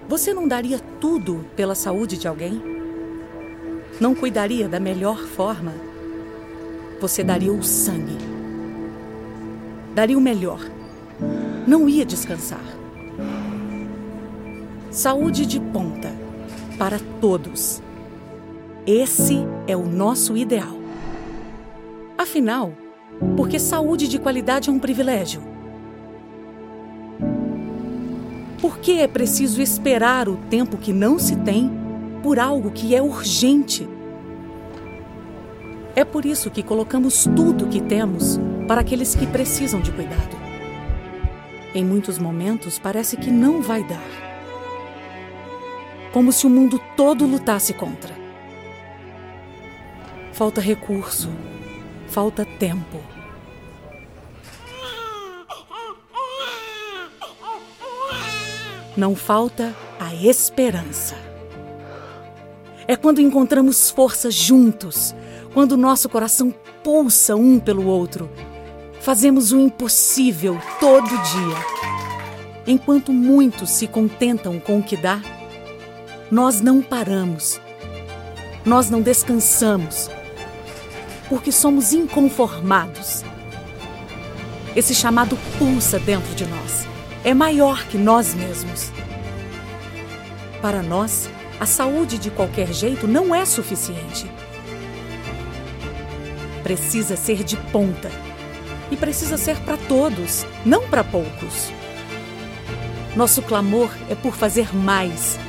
Você 0.09 0.33
não 0.33 0.45
daria 0.45 0.77
tudo 0.99 1.45
pela 1.55 1.73
saúde 1.73 2.17
de 2.17 2.27
alguém? 2.27 2.61
Não 3.97 4.13
cuidaria 4.13 4.67
da 4.67 4.77
melhor 4.77 5.19
forma? 5.19 5.73
Você 6.99 7.23
daria 7.23 7.53
o 7.53 7.63
sangue. 7.63 8.17
Daria 9.95 10.17
o 10.17 10.21
melhor. 10.21 10.59
Não 11.65 11.87
ia 11.87 12.05
descansar. 12.05 12.63
Saúde 14.91 15.45
de 15.45 15.61
ponta 15.61 16.11
para 16.77 16.99
todos. 17.21 17.81
Esse 18.85 19.37
é 19.65 19.77
o 19.77 19.85
nosso 19.85 20.35
ideal. 20.35 20.82
Afinal, 22.23 22.71
porque 23.35 23.59
saúde 23.59 24.07
de 24.07 24.17
qualidade 24.17 24.69
é 24.69 24.71
um 24.71 24.79
privilégio? 24.79 25.43
Por 28.61 28.79
que 28.79 29.01
é 29.01 29.07
preciso 29.09 29.61
esperar 29.61 30.29
o 30.29 30.37
tempo 30.49 30.77
que 30.77 30.93
não 30.93 31.19
se 31.19 31.35
tem 31.35 31.69
por 32.23 32.39
algo 32.39 32.71
que 32.71 32.95
é 32.95 33.01
urgente? 33.01 33.85
É 35.97 36.05
por 36.05 36.25
isso 36.25 36.49
que 36.49 36.63
colocamos 36.63 37.25
tudo 37.35 37.65
o 37.65 37.69
que 37.69 37.81
temos 37.81 38.39
para 38.69 38.79
aqueles 38.79 39.13
que 39.13 39.27
precisam 39.27 39.81
de 39.81 39.91
cuidado. 39.91 40.37
Em 41.75 41.83
muitos 41.83 42.17
momentos 42.17 42.79
parece 42.79 43.17
que 43.17 43.29
não 43.29 43.61
vai 43.61 43.83
dar. 43.83 44.01
Como 46.13 46.31
se 46.31 46.47
o 46.47 46.49
mundo 46.49 46.79
todo 46.95 47.25
lutasse 47.25 47.73
contra. 47.73 48.15
Falta 50.31 50.61
recurso, 50.61 51.29
falta 52.13 52.45
tempo. 52.45 53.01
Não 58.95 59.15
falta 59.15 59.75
a 59.99 60.13
esperança. 60.13 61.15
É 62.87 62.95
quando 62.95 63.19
encontramos 63.19 63.89
forças 63.89 64.35
juntos, 64.35 65.15
quando 65.55 65.75
nosso 65.75 66.07
coração 66.07 66.53
pulsa 66.83 67.35
um 67.35 67.59
pelo 67.59 67.87
outro. 67.87 68.29
Fazemos 69.01 69.51
o 69.51 69.59
impossível 69.59 70.59
todo 70.79 71.07
dia. 71.07 71.65
Enquanto 72.67 73.11
muitos 73.11 73.71
se 73.71 73.87
contentam 73.87 74.59
com 74.59 74.77
o 74.77 74.83
que 74.83 74.95
dá, 74.95 75.19
nós 76.29 76.61
não 76.61 76.79
paramos. 76.79 77.59
Nós 78.63 78.87
não 78.87 79.01
descansamos 79.01 80.11
porque 81.33 81.51
somos 81.51 81.93
inconformados. 81.93 83.23
Esse 84.75 84.93
chamado 84.93 85.35
pulsa 85.57 85.97
dentro 85.97 86.35
de 86.35 86.45
nós. 86.45 86.87
É 87.23 87.33
maior 87.33 87.87
que 87.87 87.97
nós 87.97 88.35
mesmos. 88.35 88.91
Para 90.61 90.83
nós, 90.83 91.27
a 91.59 91.65
saúde 91.65 92.19
de 92.19 92.29
qualquer 92.29 92.71
jeito 92.71 93.07
não 93.07 93.33
é 93.33 93.45
suficiente. 93.45 94.29
Precisa 96.61 97.17
ser 97.17 97.43
de 97.43 97.57
ponta. 97.57 98.11
E 98.91 98.95
precisa 98.95 99.35
ser 99.35 99.57
para 99.61 99.77
todos, 99.77 100.45
não 100.63 100.87
para 100.87 101.03
poucos. 101.03 101.73
Nosso 103.15 103.41
clamor 103.41 103.89
é 104.07 104.13
por 104.13 104.35
fazer 104.35 104.71
mais. 104.71 105.39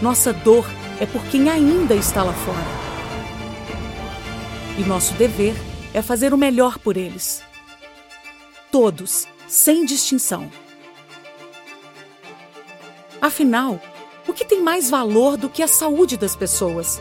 Nossa 0.00 0.32
dor 0.32 0.66
é 0.98 1.04
por 1.04 1.22
quem 1.24 1.50
ainda 1.50 1.94
está 1.94 2.22
lá 2.22 2.32
fora. 2.32 2.85
E 4.78 4.82
nosso 4.82 5.14
dever 5.14 5.54
é 5.94 6.02
fazer 6.02 6.34
o 6.34 6.38
melhor 6.38 6.78
por 6.78 6.98
eles. 6.98 7.42
Todos, 8.70 9.26
sem 9.48 9.86
distinção. 9.86 10.50
Afinal, 13.20 13.80
o 14.28 14.34
que 14.34 14.44
tem 14.44 14.60
mais 14.62 14.90
valor 14.90 15.38
do 15.38 15.48
que 15.48 15.62
a 15.62 15.68
saúde 15.68 16.18
das 16.18 16.36
pessoas? 16.36 17.00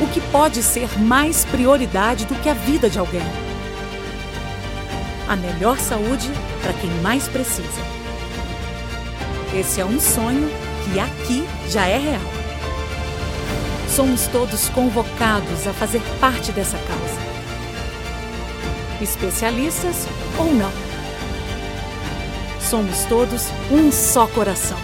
O 0.00 0.06
que 0.12 0.20
pode 0.30 0.62
ser 0.62 0.96
mais 1.00 1.44
prioridade 1.44 2.24
do 2.24 2.36
que 2.36 2.48
a 2.48 2.54
vida 2.54 2.88
de 2.88 3.00
alguém? 3.00 3.22
A 5.28 5.34
melhor 5.34 5.78
saúde 5.80 6.30
para 6.62 6.72
quem 6.74 6.90
mais 7.02 7.26
precisa. 7.26 7.82
Esse 9.58 9.80
é 9.80 9.84
um 9.84 9.98
sonho 9.98 10.48
que 10.84 11.00
aqui 11.00 11.44
já 11.68 11.86
é 11.86 11.98
real 11.98 12.41
somos 13.92 14.26
todos 14.28 14.70
convocados 14.70 15.66
a 15.66 15.72
fazer 15.74 16.00
parte 16.18 16.50
dessa 16.50 16.78
causa. 16.78 17.20
Especialistas 19.02 20.06
ou 20.38 20.46
não. 20.46 20.70
Somos 22.58 23.04
todos 23.04 23.48
um 23.70 23.92
só 23.92 24.26
coração. 24.28 24.78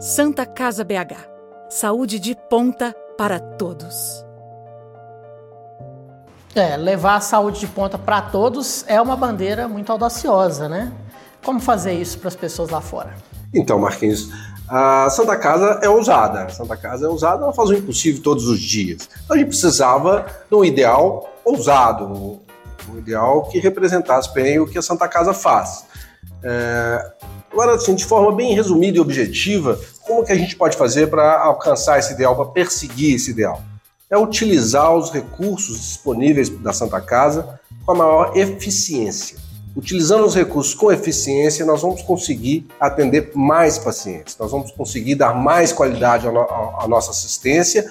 Santa 0.00 0.46
Casa 0.46 0.84
BH. 0.84 1.28
Saúde 1.68 2.18
de 2.18 2.34
ponta 2.48 2.94
para 3.18 3.38
todos. 3.38 4.29
É, 6.54 6.76
levar 6.76 7.16
a 7.16 7.20
saúde 7.20 7.60
de 7.60 7.66
ponta 7.66 7.96
para 7.96 8.20
todos 8.22 8.84
é 8.88 9.00
uma 9.00 9.14
bandeira 9.14 9.68
muito 9.68 9.90
audaciosa, 9.92 10.68
né? 10.68 10.92
Como 11.44 11.60
fazer 11.60 11.92
isso 11.92 12.18
para 12.18 12.28
as 12.28 12.36
pessoas 12.36 12.70
lá 12.70 12.80
fora? 12.80 13.14
Então, 13.54 13.78
Marquinhos, 13.78 14.30
a 14.68 15.10
Santa 15.10 15.36
Casa 15.36 15.80
é 15.82 15.88
ousada. 15.88 16.44
A 16.44 16.48
Santa 16.48 16.76
Casa 16.76 17.06
é 17.06 17.08
ousada, 17.08 17.44
ela 17.44 17.52
faz 17.52 17.70
o 17.70 17.74
impossível 17.74 18.22
todos 18.22 18.48
os 18.48 18.60
dias. 18.60 19.08
Então 19.24 19.36
a 19.36 19.38
gente 19.38 19.48
precisava 19.48 20.26
de 20.48 20.56
um 20.56 20.64
ideal 20.64 21.28
ousado, 21.44 22.04
um 22.06 22.98
ideal 22.98 23.42
que 23.44 23.58
representasse 23.58 24.32
bem 24.32 24.58
o 24.58 24.66
que 24.66 24.78
a 24.78 24.82
Santa 24.82 25.08
Casa 25.08 25.32
faz. 25.32 25.84
É... 26.42 27.12
Agora, 27.52 27.74
assim, 27.74 27.96
de 27.96 28.04
forma 28.04 28.32
bem 28.32 28.54
resumida 28.54 28.98
e 28.98 29.00
objetiva, 29.00 29.78
como 30.02 30.24
que 30.24 30.30
a 30.30 30.36
gente 30.36 30.54
pode 30.54 30.76
fazer 30.76 31.08
para 31.08 31.40
alcançar 31.40 31.98
esse 31.98 32.12
ideal, 32.12 32.36
para 32.36 32.46
perseguir 32.46 33.16
esse 33.16 33.32
ideal? 33.32 33.60
É 34.10 34.18
utilizar 34.18 34.92
os 34.94 35.10
recursos 35.10 35.78
disponíveis 35.78 36.48
da 36.48 36.72
Santa 36.72 37.00
Casa 37.00 37.60
com 37.86 37.92
a 37.92 37.94
maior 37.94 38.36
eficiência. 38.36 39.38
Utilizando 39.76 40.26
os 40.26 40.34
recursos 40.34 40.74
com 40.74 40.90
eficiência, 40.90 41.64
nós 41.64 41.80
vamos 41.82 42.02
conseguir 42.02 42.66
atender 42.80 43.30
mais 43.36 43.78
pacientes, 43.78 44.36
nós 44.36 44.50
vamos 44.50 44.72
conseguir 44.72 45.14
dar 45.14 45.32
mais 45.32 45.72
qualidade 45.72 46.26
à, 46.26 46.88
nossa 46.88 47.12
assistência, 47.12 47.88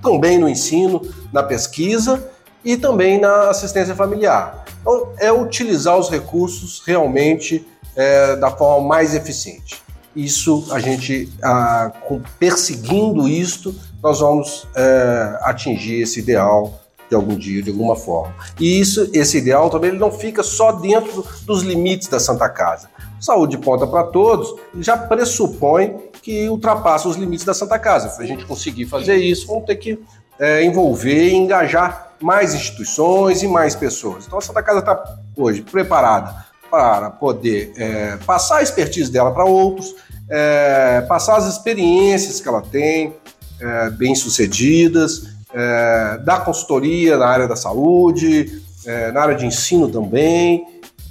também 0.00 0.38
no 0.38 0.48
ensino, 0.48 1.02
na 1.32 1.42
pesquisa 1.42 2.30
e 2.64 2.76
também 2.76 3.20
na 3.20 3.50
assistência 3.50 3.94
familiar. 3.94 4.64
Então, 4.80 5.08
é 5.18 5.32
utilizar 5.32 5.98
os 5.98 6.08
recursos 6.08 6.80
realmente 6.86 7.66
é, 7.96 8.36
da 8.36 8.50
forma 8.52 8.86
mais 8.86 9.14
eficiente. 9.14 9.82
Isso 10.14 10.66
a 10.70 10.78
gente, 10.78 11.30
ah, 11.42 11.92
perseguindo 12.38 13.28
isto, 13.28 13.74
nós 14.06 14.20
vamos 14.20 14.68
é, 14.76 15.38
atingir 15.42 16.02
esse 16.02 16.20
ideal 16.20 16.80
de 17.08 17.16
algum 17.16 17.36
dia, 17.36 17.60
de 17.60 17.70
alguma 17.70 17.96
forma. 17.96 18.32
E 18.58 18.78
isso, 18.80 19.10
esse 19.12 19.38
ideal 19.38 19.68
também 19.68 19.90
ele 19.90 19.98
não 19.98 20.12
fica 20.12 20.44
só 20.44 20.70
dentro 20.70 21.26
dos 21.44 21.62
limites 21.62 22.06
da 22.06 22.20
Santa 22.20 22.48
Casa. 22.48 22.88
Saúde 23.20 23.58
ponta 23.58 23.84
para 23.84 24.04
todos 24.04 24.54
já 24.78 24.96
pressupõe 24.96 25.96
que 26.22 26.48
ultrapassa 26.48 27.08
os 27.08 27.16
limites 27.16 27.44
da 27.44 27.52
Santa 27.52 27.80
Casa. 27.80 28.10
Para 28.10 28.22
a 28.22 28.26
gente 28.26 28.44
conseguir 28.44 28.86
fazer 28.86 29.16
isso, 29.16 29.48
vamos 29.48 29.64
ter 29.64 29.74
que 29.74 29.98
é, 30.38 30.64
envolver 30.64 31.28
e 31.28 31.34
engajar 31.34 32.12
mais 32.20 32.54
instituições 32.54 33.42
e 33.42 33.48
mais 33.48 33.74
pessoas. 33.74 34.24
Então 34.26 34.38
a 34.38 34.42
Santa 34.42 34.62
Casa 34.62 34.78
está 34.78 35.18
hoje 35.36 35.62
preparada 35.62 36.46
para 36.70 37.10
poder 37.10 37.72
é, 37.76 38.16
passar 38.24 38.58
a 38.58 38.62
expertise 38.62 39.10
dela 39.10 39.32
para 39.32 39.44
outros, 39.44 39.94
é, 40.28 41.00
passar 41.08 41.36
as 41.36 41.46
experiências 41.46 42.40
que 42.40 42.48
ela 42.48 42.62
tem, 42.62 43.14
é, 43.60 43.90
bem-sucedidas, 43.90 45.28
é, 45.52 46.18
da 46.18 46.40
consultoria 46.40 47.16
na 47.16 47.26
área 47.26 47.48
da 47.48 47.56
saúde, 47.56 48.62
é, 48.84 49.10
na 49.12 49.22
área 49.22 49.34
de 49.34 49.46
ensino 49.46 49.88
também, 49.88 50.66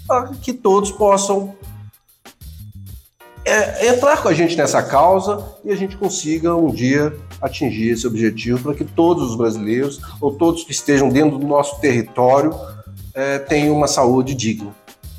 para 0.07 0.27
que 0.41 0.53
todos 0.53 0.91
possam 0.91 1.55
é, 3.43 3.89
entrar 3.89 4.21
com 4.21 4.27
a 4.27 4.33
gente 4.33 4.55
nessa 4.55 4.81
causa 4.81 5.43
e 5.63 5.71
a 5.71 5.75
gente 5.75 5.95
consiga 5.97 6.55
um 6.55 6.71
dia 6.71 7.15
atingir 7.41 7.89
esse 7.89 8.07
objetivo 8.07 8.59
para 8.63 8.73
que 8.73 8.83
todos 8.83 9.29
os 9.29 9.35
brasileiros 9.35 10.01
ou 10.19 10.33
todos 10.33 10.63
que 10.63 10.71
estejam 10.71 11.09
dentro 11.09 11.37
do 11.37 11.45
nosso 11.45 11.79
território 11.79 12.53
é, 13.13 13.39
tenham 13.39 13.75
uma 13.75 13.87
saúde 13.87 14.33
digna. 14.33 14.73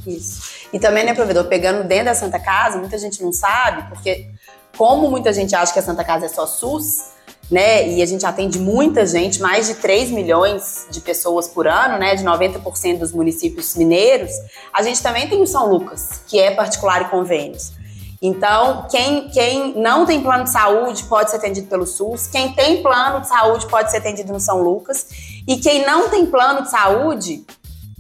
Isso. 0.06 0.56
E 0.72 0.78
também, 0.78 1.04
né, 1.04 1.14
provedor, 1.14 1.44
pegando 1.44 1.86
dentro 1.86 2.06
da 2.06 2.14
Santa 2.14 2.38
Casa, 2.38 2.78
muita 2.78 2.98
gente 2.98 3.22
não 3.22 3.32
sabe, 3.32 3.88
porque 3.88 4.28
como 4.76 5.08
muita 5.10 5.32
gente 5.32 5.54
acha 5.54 5.72
que 5.72 5.78
a 5.78 5.82
Santa 5.82 6.04
Casa 6.04 6.26
é 6.26 6.28
só 6.28 6.46
SUS, 6.46 7.15
né, 7.50 7.88
e 7.88 8.02
a 8.02 8.06
gente 8.06 8.26
atende 8.26 8.58
muita 8.58 9.06
gente, 9.06 9.40
mais 9.40 9.66
de 9.68 9.74
3 9.74 10.10
milhões 10.10 10.86
de 10.90 11.00
pessoas 11.00 11.46
por 11.46 11.68
ano, 11.68 11.98
né, 11.98 12.14
de 12.14 12.24
90% 12.24 12.98
dos 12.98 13.12
municípios 13.12 13.76
mineiros, 13.76 14.32
a 14.72 14.82
gente 14.82 15.02
também 15.02 15.28
tem 15.28 15.40
o 15.40 15.46
São 15.46 15.68
Lucas, 15.70 16.22
que 16.26 16.40
é 16.40 16.50
particular 16.50 17.02
e 17.02 17.04
convênios. 17.06 17.72
Então, 18.20 18.86
quem, 18.90 19.28
quem 19.28 19.74
não 19.78 20.06
tem 20.06 20.22
plano 20.22 20.44
de 20.44 20.50
saúde 20.50 21.04
pode 21.04 21.30
ser 21.30 21.36
atendido 21.36 21.68
pelo 21.68 21.86
SUS, 21.86 22.26
quem 22.26 22.52
tem 22.52 22.82
plano 22.82 23.20
de 23.20 23.28
saúde 23.28 23.66
pode 23.66 23.90
ser 23.90 23.98
atendido 23.98 24.32
no 24.32 24.40
São 24.40 24.62
Lucas, 24.62 25.06
e 25.46 25.56
quem 25.58 25.86
não 25.86 26.08
tem 26.08 26.26
plano 26.26 26.62
de 26.62 26.70
saúde 26.70 27.44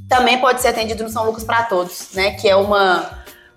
também 0.08 0.40
pode 0.40 0.60
ser 0.60 0.68
atendido 0.68 1.04
no 1.04 1.10
São 1.10 1.24
Lucas 1.24 1.44
para 1.44 1.64
Todos, 1.64 2.08
né? 2.14 2.32
Que 2.32 2.48
é 2.48 2.56
uma, 2.56 3.10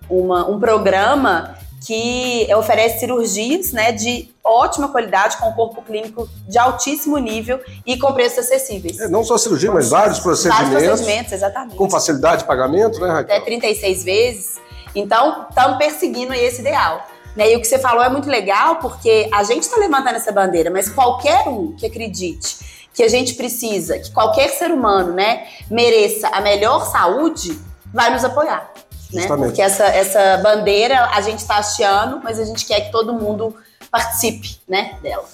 uma, 0.08 0.48
um 0.48 0.60
programa 0.60 1.56
que 1.84 2.46
oferece 2.54 3.00
cirurgias 3.00 3.72
né, 3.72 3.90
de 3.92 4.30
ótima 4.44 4.88
qualidade, 4.88 5.38
com 5.38 5.50
corpo 5.52 5.82
clínico 5.82 6.28
de 6.46 6.58
altíssimo 6.58 7.16
nível 7.18 7.60
e 7.86 7.98
com 7.98 8.12
preços 8.12 8.40
acessíveis. 8.40 9.00
É, 9.00 9.08
não 9.08 9.24
só 9.24 9.38
cirurgia, 9.38 9.72
mas 9.72 9.88
vários 9.88 10.18
procedimentos. 10.18 10.72
Vários 10.72 10.88
procedimentos, 10.88 11.32
exatamente. 11.32 11.76
Com 11.76 11.88
facilidade 11.88 12.42
de 12.42 12.48
pagamento, 12.48 13.00
né, 13.00 13.08
Raquel? 13.08 13.36
Até 13.36 13.44
36 13.44 14.04
vezes. 14.04 14.60
Então, 14.94 15.46
estamos 15.48 15.78
perseguindo 15.78 16.34
esse 16.34 16.60
ideal. 16.60 17.06
Né? 17.34 17.52
E 17.52 17.56
o 17.56 17.60
que 17.60 17.66
você 17.66 17.78
falou 17.78 18.02
é 18.02 18.08
muito 18.08 18.28
legal, 18.28 18.76
porque 18.76 19.28
a 19.32 19.42
gente 19.44 19.62
está 19.62 19.78
levantando 19.78 20.16
essa 20.16 20.32
bandeira, 20.32 20.70
mas 20.70 20.88
qualquer 20.88 21.48
um 21.48 21.72
que 21.72 21.86
acredite 21.86 22.70
que 22.92 23.02
a 23.04 23.08
gente 23.08 23.34
precisa, 23.34 23.98
que 23.98 24.10
qualquer 24.10 24.48
ser 24.50 24.70
humano 24.70 25.12
né, 25.12 25.46
mereça 25.70 26.28
a 26.28 26.40
melhor 26.40 26.84
saúde, 26.86 27.58
vai 27.94 28.12
nos 28.12 28.24
apoiar. 28.24 28.70
Né? 29.12 29.26
Porque 29.26 29.60
essa, 29.60 29.84
essa 29.84 30.38
bandeira 30.38 31.06
a 31.06 31.20
gente 31.20 31.38
está 31.38 31.58
hasteando, 31.58 32.20
mas 32.22 32.38
a 32.38 32.44
gente 32.44 32.64
quer 32.64 32.80
que 32.82 32.92
todo 32.92 33.12
mundo 33.12 33.54
participe 33.90 34.58
né, 34.68 34.96
dela. 35.02 35.24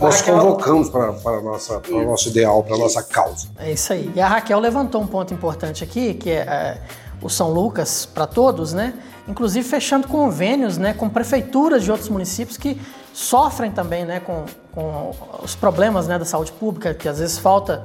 Nós 0.00 0.22
convocamos 0.22 0.88
para, 0.88 1.12
para, 1.12 1.40
nossa, 1.42 1.78
para 1.78 1.94
o 1.94 2.04
nosso 2.04 2.28
ideal, 2.28 2.62
para 2.62 2.74
a 2.74 2.78
nossa 2.78 3.02
causa. 3.02 3.48
É 3.58 3.72
isso 3.72 3.92
aí. 3.92 4.10
E 4.14 4.20
a 4.20 4.26
Raquel 4.26 4.58
levantou 4.58 5.00
um 5.00 5.06
ponto 5.06 5.34
importante 5.34 5.84
aqui, 5.84 6.14
que 6.14 6.30
é, 6.30 6.40
é 6.40 6.80
o 7.20 7.28
São 7.28 7.50
Lucas 7.50 8.06
para 8.06 8.26
todos, 8.26 8.72
né? 8.72 8.94
Inclusive 9.28 9.66
fechando 9.66 10.08
convênios, 10.08 10.76
né, 10.76 10.92
com 10.92 11.08
prefeituras 11.08 11.82
de 11.82 11.90
outros 11.90 12.10
municípios 12.10 12.58
que 12.58 12.80
sofrem 13.12 13.70
também, 13.70 14.04
né, 14.04 14.20
com, 14.20 14.44
com 14.72 15.12
os 15.42 15.54
problemas, 15.54 16.06
né, 16.06 16.18
da 16.18 16.26
saúde 16.26 16.52
pública, 16.52 16.92
que 16.92 17.08
às 17.08 17.18
vezes 17.18 17.38
falta 17.38 17.84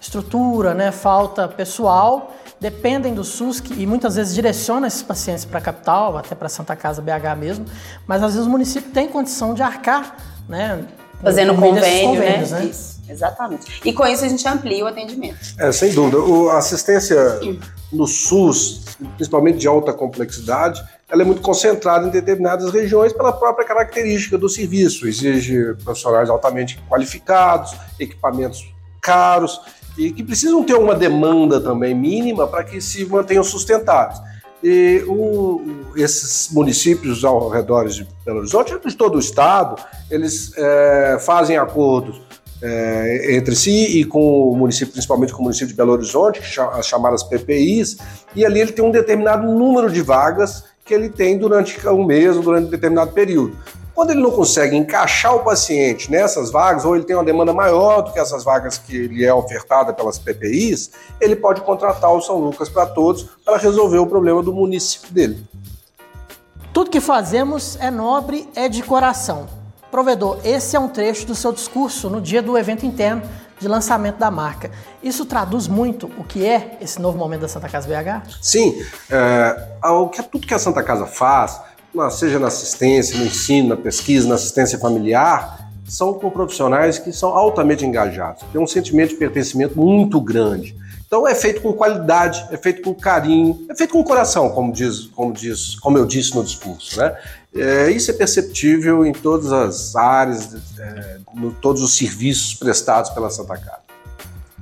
estrutura, 0.00 0.74
né, 0.74 0.90
falta 0.90 1.46
pessoal, 1.46 2.34
dependem 2.60 3.14
do 3.14 3.24
SUS 3.24 3.58
que, 3.58 3.72
e 3.72 3.86
muitas 3.86 4.16
vezes 4.16 4.34
direciona 4.34 4.86
esses 4.86 5.02
pacientes 5.02 5.44
para 5.44 5.58
a 5.58 5.62
capital, 5.62 6.18
até 6.18 6.34
para 6.34 6.48
Santa 6.48 6.76
Casa 6.76 7.00
BH 7.00 7.36
mesmo, 7.38 7.64
mas 8.06 8.22
às 8.22 8.34
vezes 8.34 8.46
o 8.46 8.50
município 8.50 8.90
tem 8.90 9.08
condição 9.08 9.54
de 9.54 9.62
arcar, 9.62 10.16
né, 10.48 10.84
fazendo 11.22 11.54
convênio, 11.54 12.20
né? 12.20 12.46
né? 12.46 12.64
Isso. 12.64 13.00
Exatamente. 13.08 13.80
E 13.84 13.92
com 13.92 14.06
isso 14.06 14.24
a 14.24 14.28
gente 14.28 14.46
amplia 14.46 14.84
o 14.84 14.86
atendimento. 14.86 15.36
É, 15.58 15.72
sem 15.72 15.92
dúvida. 15.92 16.18
O, 16.18 16.48
a 16.48 16.58
assistência 16.58 17.40
no 17.92 18.06
SUS, 18.06 18.84
principalmente 19.16 19.58
de 19.58 19.66
alta 19.66 19.92
complexidade, 19.92 20.80
ela 21.08 21.22
é 21.22 21.24
muito 21.24 21.42
concentrada 21.42 22.06
em 22.06 22.10
determinadas 22.10 22.72
regiões 22.72 23.12
pela 23.12 23.32
própria 23.32 23.66
característica 23.66 24.38
do 24.38 24.48
serviço. 24.48 25.08
Exige 25.08 25.74
profissionais 25.82 26.30
altamente 26.30 26.80
qualificados, 26.88 27.74
equipamentos 27.98 28.72
caros 29.02 29.60
e 30.00 30.12
que 30.12 30.22
precisam 30.22 30.64
ter 30.64 30.74
uma 30.74 30.94
demanda 30.94 31.60
também 31.60 31.94
mínima 31.94 32.46
para 32.46 32.64
que 32.64 32.80
se 32.80 33.04
mantenham 33.04 33.44
sustentáveis. 33.44 34.18
E 34.62 35.04
o, 35.06 35.62
esses 35.94 36.48
municípios 36.50 37.24
ao 37.24 37.50
redor 37.50 37.86
de 37.86 38.06
Belo 38.24 38.38
Horizonte, 38.38 38.78
de 38.78 38.96
todo 38.96 39.16
o 39.16 39.18
estado, 39.18 39.80
eles 40.10 40.52
é, 40.56 41.18
fazem 41.20 41.58
acordos 41.58 42.20
é, 42.62 43.36
entre 43.36 43.54
si 43.54 44.00
e 44.00 44.04
com 44.04 44.50
o 44.50 44.56
município, 44.56 44.92
principalmente 44.92 45.32
com 45.32 45.40
o 45.40 45.42
município 45.44 45.68
de 45.68 45.74
Belo 45.74 45.92
Horizonte, 45.92 46.40
as 46.72 46.86
chamadas 46.86 47.22
PPIs, 47.22 47.98
e 48.34 48.44
ali 48.44 48.60
ele 48.60 48.72
tem 48.72 48.84
um 48.84 48.90
determinado 48.90 49.46
número 49.46 49.90
de 49.90 50.00
vagas 50.00 50.64
que 50.84 50.94
ele 50.94 51.08
tem 51.08 51.38
durante 51.38 51.86
um 51.88 52.04
mês 52.04 52.36
ou 52.36 52.42
durante 52.42 52.68
um 52.68 52.70
determinado 52.70 53.12
período. 53.12 53.56
Quando 54.00 54.12
ele 54.12 54.22
não 54.22 54.30
consegue 54.30 54.74
encaixar 54.74 55.36
o 55.36 55.40
paciente 55.40 56.10
nessas 56.10 56.50
vagas, 56.50 56.86
ou 56.86 56.96
ele 56.96 57.04
tem 57.04 57.14
uma 57.14 57.22
demanda 57.22 57.52
maior 57.52 58.00
do 58.00 58.10
que 58.10 58.18
essas 58.18 58.42
vagas 58.42 58.78
que 58.78 59.08
lhe 59.08 59.26
é 59.26 59.34
ofertada 59.34 59.92
pelas 59.92 60.18
PPIs, 60.18 60.92
ele 61.20 61.36
pode 61.36 61.60
contratar 61.60 62.10
o 62.10 62.22
São 62.22 62.38
Lucas 62.38 62.70
para 62.70 62.86
todos 62.86 63.24
para 63.44 63.58
resolver 63.58 63.98
o 63.98 64.06
problema 64.06 64.42
do 64.42 64.54
município 64.54 65.12
dele. 65.12 65.46
Tudo 66.72 66.88
que 66.88 66.98
fazemos 66.98 67.76
é 67.78 67.90
nobre, 67.90 68.48
é 68.56 68.70
de 68.70 68.82
coração. 68.82 69.46
Provedor, 69.90 70.38
esse 70.44 70.74
é 70.74 70.80
um 70.80 70.88
trecho 70.88 71.26
do 71.26 71.34
seu 71.34 71.52
discurso 71.52 72.08
no 72.08 72.22
dia 72.22 72.40
do 72.40 72.56
evento 72.56 72.86
interno 72.86 73.20
de 73.60 73.68
lançamento 73.68 74.16
da 74.16 74.30
marca. 74.30 74.70
Isso 75.02 75.26
traduz 75.26 75.68
muito 75.68 76.10
o 76.18 76.24
que 76.24 76.46
é 76.46 76.78
esse 76.80 76.98
novo 76.98 77.18
momento 77.18 77.42
da 77.42 77.48
Santa 77.48 77.68
Casa 77.68 77.86
BH? 77.86 78.38
Sim, 78.40 78.82
é, 79.10 79.68
tudo 80.32 80.46
que 80.46 80.54
a 80.54 80.58
Santa 80.58 80.82
Casa 80.82 81.04
faz, 81.04 81.60
seja 82.10 82.38
na 82.38 82.48
assistência, 82.48 83.18
no 83.18 83.26
ensino, 83.26 83.70
na 83.70 83.76
pesquisa, 83.76 84.28
na 84.28 84.34
assistência 84.34 84.78
familiar, 84.78 85.70
são 85.84 86.14
com 86.14 86.30
profissionais 86.30 86.98
que 86.98 87.12
são 87.12 87.30
altamente 87.30 87.84
engajados, 87.84 88.44
têm 88.52 88.60
um 88.60 88.66
sentimento 88.66 89.10
de 89.10 89.16
pertencimento 89.16 89.76
muito 89.76 90.20
grande. 90.20 90.76
Então 91.04 91.26
é 91.26 91.34
feito 91.34 91.60
com 91.60 91.72
qualidade, 91.72 92.46
é 92.52 92.56
feito 92.56 92.82
com 92.82 92.94
carinho, 92.94 93.66
é 93.68 93.74
feito 93.74 93.92
com 93.92 94.04
coração, 94.04 94.50
como 94.50 94.72
diz, 94.72 95.06
como 95.06 95.32
diz, 95.32 95.74
como 95.80 95.98
eu 95.98 96.06
disse 96.06 96.36
no 96.36 96.44
discurso, 96.44 97.00
né? 97.00 97.16
É, 97.52 97.90
isso 97.90 98.12
é 98.12 98.14
perceptível 98.14 99.04
em 99.04 99.12
todas 99.12 99.50
as 99.50 99.96
áreas, 99.96 100.54
é, 100.78 101.18
no 101.34 101.52
todos 101.52 101.82
os 101.82 101.96
serviços 101.96 102.54
prestados 102.54 103.10
pela 103.10 103.28
Santa 103.28 103.58
Casa. 103.58 103.80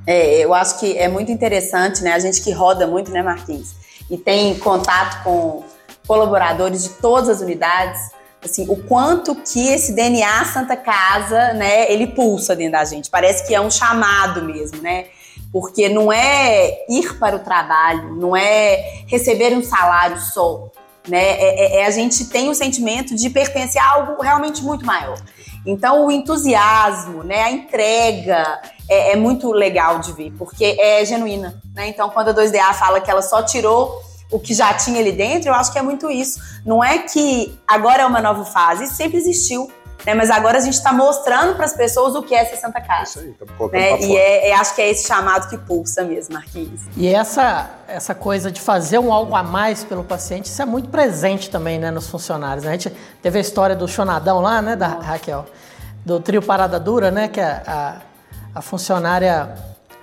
É, 0.06 0.42
eu 0.42 0.54
acho 0.54 0.80
que 0.80 0.96
é 0.96 1.06
muito 1.06 1.30
interessante, 1.30 2.02
né? 2.02 2.14
A 2.14 2.18
gente 2.18 2.40
que 2.40 2.50
roda 2.50 2.86
muito, 2.86 3.10
né, 3.10 3.22
Marquinhos? 3.22 3.74
E 4.10 4.16
tem 4.16 4.58
contato 4.58 5.22
com 5.22 5.62
colaboradores 6.08 6.82
de 6.82 6.88
todas 6.90 7.28
as 7.28 7.40
unidades, 7.40 8.00
assim, 8.42 8.66
o 8.68 8.76
quanto 8.84 9.34
que 9.36 9.68
esse 9.68 9.92
DNA 9.92 10.44
Santa 10.46 10.76
Casa, 10.76 11.52
né, 11.52 11.92
ele 11.92 12.08
pulsa 12.08 12.56
dentro 12.56 12.72
da 12.72 12.84
gente. 12.84 13.08
Parece 13.08 13.46
que 13.46 13.54
é 13.54 13.60
um 13.60 13.70
chamado 13.70 14.42
mesmo, 14.42 14.82
né? 14.82 15.06
porque 15.52 15.88
não 15.88 16.12
é 16.12 16.84
ir 16.88 17.18
para 17.18 17.36
o 17.36 17.40
trabalho, 17.40 18.14
não 18.14 18.36
é 18.36 19.02
receber 19.06 19.56
um 19.56 19.62
salário 19.62 20.20
só, 20.20 20.68
né? 21.06 21.18
É, 21.18 21.78
é, 21.78 21.80
é 21.80 21.86
a 21.86 21.90
gente 21.90 22.26
tem 22.26 22.48
o 22.50 22.54
sentimento 22.54 23.14
de 23.14 23.30
pertencer 23.30 23.80
a 23.80 23.92
algo 23.92 24.22
realmente 24.22 24.62
muito 24.62 24.84
maior. 24.84 25.18
Então 25.66 26.06
o 26.06 26.10
entusiasmo, 26.10 27.22
né, 27.22 27.42
a 27.42 27.50
entrega 27.50 28.60
é, 28.88 29.12
é 29.12 29.16
muito 29.16 29.50
legal 29.52 29.98
de 29.98 30.12
ver, 30.12 30.32
porque 30.38 30.76
é 30.78 31.04
genuína, 31.04 31.60
né? 31.74 31.88
Então 31.88 32.10
quando 32.10 32.28
a 32.28 32.34
2DA 32.34 32.74
fala 32.74 33.00
que 33.00 33.10
ela 33.10 33.22
só 33.22 33.42
tirou 33.42 34.02
o 34.30 34.38
que 34.38 34.54
já 34.54 34.74
tinha 34.74 35.00
ali 35.00 35.12
dentro, 35.12 35.48
eu 35.48 35.54
acho 35.54 35.72
que 35.72 35.78
é 35.78 35.82
muito 35.82 36.10
isso. 36.10 36.40
Não 36.64 36.82
é 36.82 36.98
que 36.98 37.58
agora 37.66 38.02
é 38.02 38.06
uma 38.06 38.20
nova 38.20 38.44
fase, 38.44 38.84
isso 38.84 38.94
sempre 38.94 39.16
existiu. 39.18 39.70
Né? 40.06 40.14
Mas 40.14 40.30
agora 40.30 40.58
a 40.58 40.60
gente 40.60 40.74
está 40.74 40.92
mostrando 40.92 41.54
para 41.54 41.64
as 41.64 41.74
pessoas 41.74 42.14
o 42.14 42.22
que 42.22 42.34
é 42.34 42.44
ser 42.44 42.56
Santa 42.56 42.80
Casa. 42.80 43.02
Isso 43.02 43.18
aí, 43.20 43.30
estamos 43.30 43.72
né? 43.72 44.00
E 44.00 44.16
é, 44.16 44.48
é, 44.50 44.54
acho 44.54 44.74
que 44.74 44.80
é 44.80 44.90
esse 44.90 45.06
chamado 45.06 45.48
que 45.48 45.58
pulsa 45.58 46.04
mesmo, 46.04 46.34
Marquinhos. 46.34 46.82
E 46.96 47.08
essa, 47.08 47.70
essa 47.86 48.14
coisa 48.14 48.50
de 48.50 48.60
fazer 48.60 48.98
um 48.98 49.12
algo 49.12 49.34
a 49.34 49.42
mais 49.42 49.84
pelo 49.84 50.04
paciente, 50.04 50.46
isso 50.46 50.62
é 50.62 50.64
muito 50.64 50.88
presente 50.88 51.50
também 51.50 51.78
né, 51.78 51.90
nos 51.90 52.06
funcionários. 52.08 52.64
Né? 52.64 52.70
A 52.70 52.72
gente 52.74 52.92
teve 53.20 53.38
a 53.38 53.40
história 53.40 53.74
do 53.74 53.88
Chonadão 53.88 54.40
lá, 54.40 54.62
né, 54.62 54.76
da 54.76 54.88
Raquel, 54.88 55.46
do 56.04 56.20
trio 56.20 56.42
Parada 56.42 56.78
Dura, 56.78 57.10
né, 57.10 57.28
que 57.28 57.40
a, 57.40 57.62
a, 58.54 58.58
a 58.58 58.62
funcionária 58.62 59.54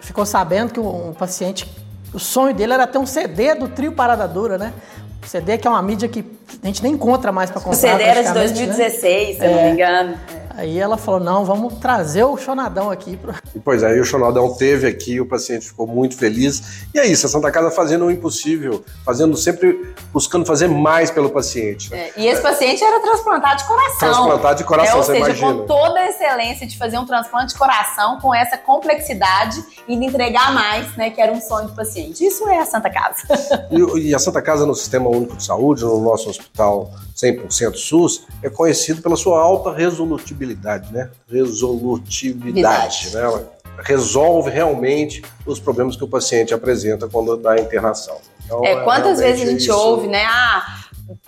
ficou 0.02 0.26
sabendo 0.26 0.74
que 0.74 0.80
um, 0.80 1.10
um 1.10 1.14
paciente, 1.14 1.68
o 2.16 2.20
sonho 2.20 2.54
dele 2.54 2.74
era 2.74 2.88
ter 2.88 2.98
um 2.98 3.06
CD 3.06 3.56
do 3.56 3.68
trio 3.68 3.92
Parada 3.92 4.26
Dura, 4.28 4.58
né? 4.58 4.74
O 5.22 5.28
CD 5.28 5.58
que 5.58 5.68
é 5.68 5.70
uma 5.70 5.82
mídia 5.82 6.08
que 6.08 6.24
a 6.64 6.68
gente 6.68 6.82
nem 6.82 6.94
encontra 6.94 7.32
mais 7.32 7.52
para 7.52 7.60
comprar. 7.60 7.78
O 7.78 7.80
CD 7.80 8.04
era 8.04 8.24
de 8.24 8.34
2016, 8.34 9.38
né? 9.38 9.48
se 9.48 9.54
eu 9.54 9.56
não 9.58 9.64
me 9.74 9.82
é. 9.82 10.45
Aí 10.58 10.80
ela 10.80 10.98
falou: 10.98 11.20
não, 11.20 11.44
vamos 11.44 11.76
trazer 11.76 12.24
o 12.24 12.38
Chonadão 12.38 12.90
aqui. 12.90 13.18
Pro... 13.18 13.36
E, 13.56 13.60
pois 13.60 13.84
é, 13.84 13.88
aí 13.88 14.00
o 14.02 14.06
Chonadão 14.06 14.54
teve 14.54 14.86
aqui, 14.86 15.22
o 15.22 15.26
paciente 15.26 15.68
ficou 15.68 15.88
muito 15.88 16.18
feliz. 16.18 16.86
E 16.94 17.00
é 17.00 17.08
isso, 17.08 17.26
a 17.26 17.30
Santa 17.30 17.50
Casa 17.50 17.72
fazendo 17.72 18.06
o 18.06 18.12
impossível, 18.12 18.84
fazendo 19.06 19.38
sempre, 19.38 19.94
buscando 20.12 20.46
fazer 20.46 20.68
mais 20.68 21.10
pelo 21.10 21.30
paciente. 21.30 21.90
Né? 21.90 22.10
É, 22.10 22.14
e 22.18 22.28
esse 22.28 22.42
paciente 22.42 22.84
era 22.84 23.00
transplantado 23.00 23.58
de 23.58 23.64
coração. 23.66 24.10
Transplantado 24.10 24.58
de 24.58 24.64
coração, 24.66 24.96
é, 24.96 24.98
ou 24.98 25.04
você 25.04 25.12
seja, 25.14 25.26
imagina. 25.26 25.54
com 25.54 25.66
toda 25.66 26.00
a 26.00 26.10
excelência 26.10 26.68
de 26.68 26.78
fazer 26.78 26.98
um 26.98 27.06
transplante 27.06 27.54
de 27.54 27.60
coração, 27.60 28.20
com 28.20 28.36
essa 28.36 28.58
complexidade 28.58 29.64
e 29.88 29.96
de 29.96 30.06
entregar 30.06 30.54
mais, 30.54 30.94
né, 30.98 31.10
que 31.10 31.22
era 31.22 31.32
um 31.32 31.40
sonho 31.40 31.68
do 31.68 31.76
paciente. 31.76 32.26
Isso 32.26 32.48
é 32.50 32.60
a 32.60 32.66
Santa 32.66 32.90
Casa. 32.90 33.16
E, 33.96 34.10
e 34.10 34.16
a 34.16 34.20
Santa 34.20 34.42
Casa 34.42 34.66
no 34.66 34.76
Sistema 34.76 35.10
Único 35.10 35.36
de 35.36 35.44
Saúde, 35.44 35.84
no 35.84 36.00
nosso 36.02 36.30
hospital 36.30 36.92
100% 37.16 37.76
SUS, 37.76 38.26
é 38.44 38.50
conhecido 38.50 39.02
pela 39.02 39.16
sua 39.16 39.42
alta 39.42 39.72
resolutibilidade, 39.72 40.45
né? 40.92 41.10
Resolutividade, 41.30 43.10
né? 43.14 43.22
Ela 43.22 43.56
resolve 43.84 44.50
realmente 44.50 45.24
os 45.46 45.60
problemas 45.60 45.96
que 45.96 46.04
o 46.04 46.08
paciente 46.08 46.54
apresenta 46.54 47.08
quando 47.08 47.36
dá 47.38 47.58
internação. 47.58 48.18
Então, 48.46 48.64
é, 48.64 48.84
quantas 48.84 49.20
vezes 49.20 49.42
a 49.42 49.52
gente 49.52 49.62
isso... 49.62 49.74
ouve, 49.76 50.08
né? 50.08 50.24
Ah, 50.26 50.86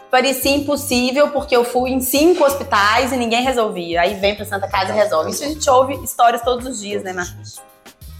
parecia 0.10 0.56
impossível 0.56 1.30
porque 1.30 1.56
eu 1.56 1.64
fui 1.64 1.92
em 1.92 2.00
cinco 2.00 2.44
hospitais 2.44 3.12
e 3.12 3.18
ninguém 3.18 3.44
resolvia. 3.44 4.02
Aí 4.02 4.16
vem 4.16 4.36
para 4.36 4.46
Santa 4.46 4.68
Casa 4.68 4.92
e 4.92 4.96
resolve. 4.96 5.32
Isso 5.32 5.44
a 5.44 5.48
gente 5.48 5.70
ouve 5.70 5.96
histórias 6.04 6.42
todos 6.42 6.66
os 6.66 6.80
dias, 6.80 7.04
né, 7.04 7.14
Marcos? 7.14 7.62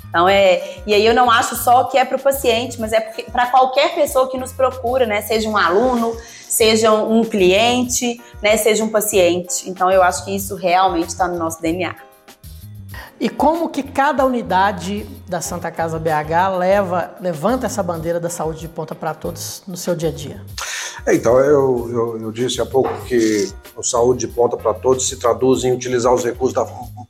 Então 0.10 0.28
é, 0.28 0.78
e 0.86 0.94
aí 0.94 1.06
eu 1.06 1.14
não 1.14 1.30
acho 1.30 1.56
só 1.56 1.84
que 1.86 1.98
é 1.98 2.06
para 2.06 2.18
o 2.18 2.20
paciente, 2.20 2.80
mas 2.80 2.94
é 2.94 3.02
para 3.02 3.48
qualquer 3.48 3.94
pessoa 3.94 4.30
que 4.30 4.38
nos 4.38 4.52
procura, 4.52 5.06
né? 5.06 5.22
Seja 5.22 5.50
um 5.50 5.58
aluno, 5.58 6.16
seja 6.48 6.92
um 6.92 7.24
cliente, 7.24 8.22
né? 8.42 8.58
Seja 8.58 8.84
um 8.84 8.90
paciente. 8.90 9.70
Então 9.70 9.92
eu 9.92 10.02
acho 10.02 10.26
que 10.26 10.36
isso 10.36 10.56
realmente 10.56 11.10
está 11.10 11.28
no 11.28 11.38
nosso 11.38 11.62
DNA. 11.62 11.96
E 13.20 13.30
como 13.30 13.70
que 13.70 13.82
cada 13.82 14.24
unidade 14.26 15.08
da 15.28 15.42
Santa 15.42 15.72
Casa 15.72 15.98
BH 15.98 16.58
leva, 16.58 17.16
levanta 17.20 17.66
essa 17.66 17.82
bandeira 17.82 18.20
da 18.20 18.30
saúde 18.30 18.60
de 18.60 18.68
ponta 18.68 18.94
para 18.94 19.14
todos 19.14 19.64
no 19.68 19.76
seu 19.76 19.96
dia 19.96 20.10
a 20.10 20.12
dia? 20.12 20.42
É, 21.06 21.16
então, 21.16 21.40
eu, 21.40 21.90
eu, 21.90 22.22
eu, 22.22 22.32
disse 22.32 22.62
há 22.62 22.66
pouco 22.66 22.90
que 23.06 23.52
o 23.76 23.82
saúde 23.82 24.28
de 24.28 24.34
ponta 24.34 24.56
para 24.56 24.74
todos 24.74 25.08
se 25.08 25.16
traduz 25.18 25.64
em 25.64 25.72
utilizar 25.72 26.14
os 26.14 26.24
recursos 26.24 26.54
da, 26.54 26.68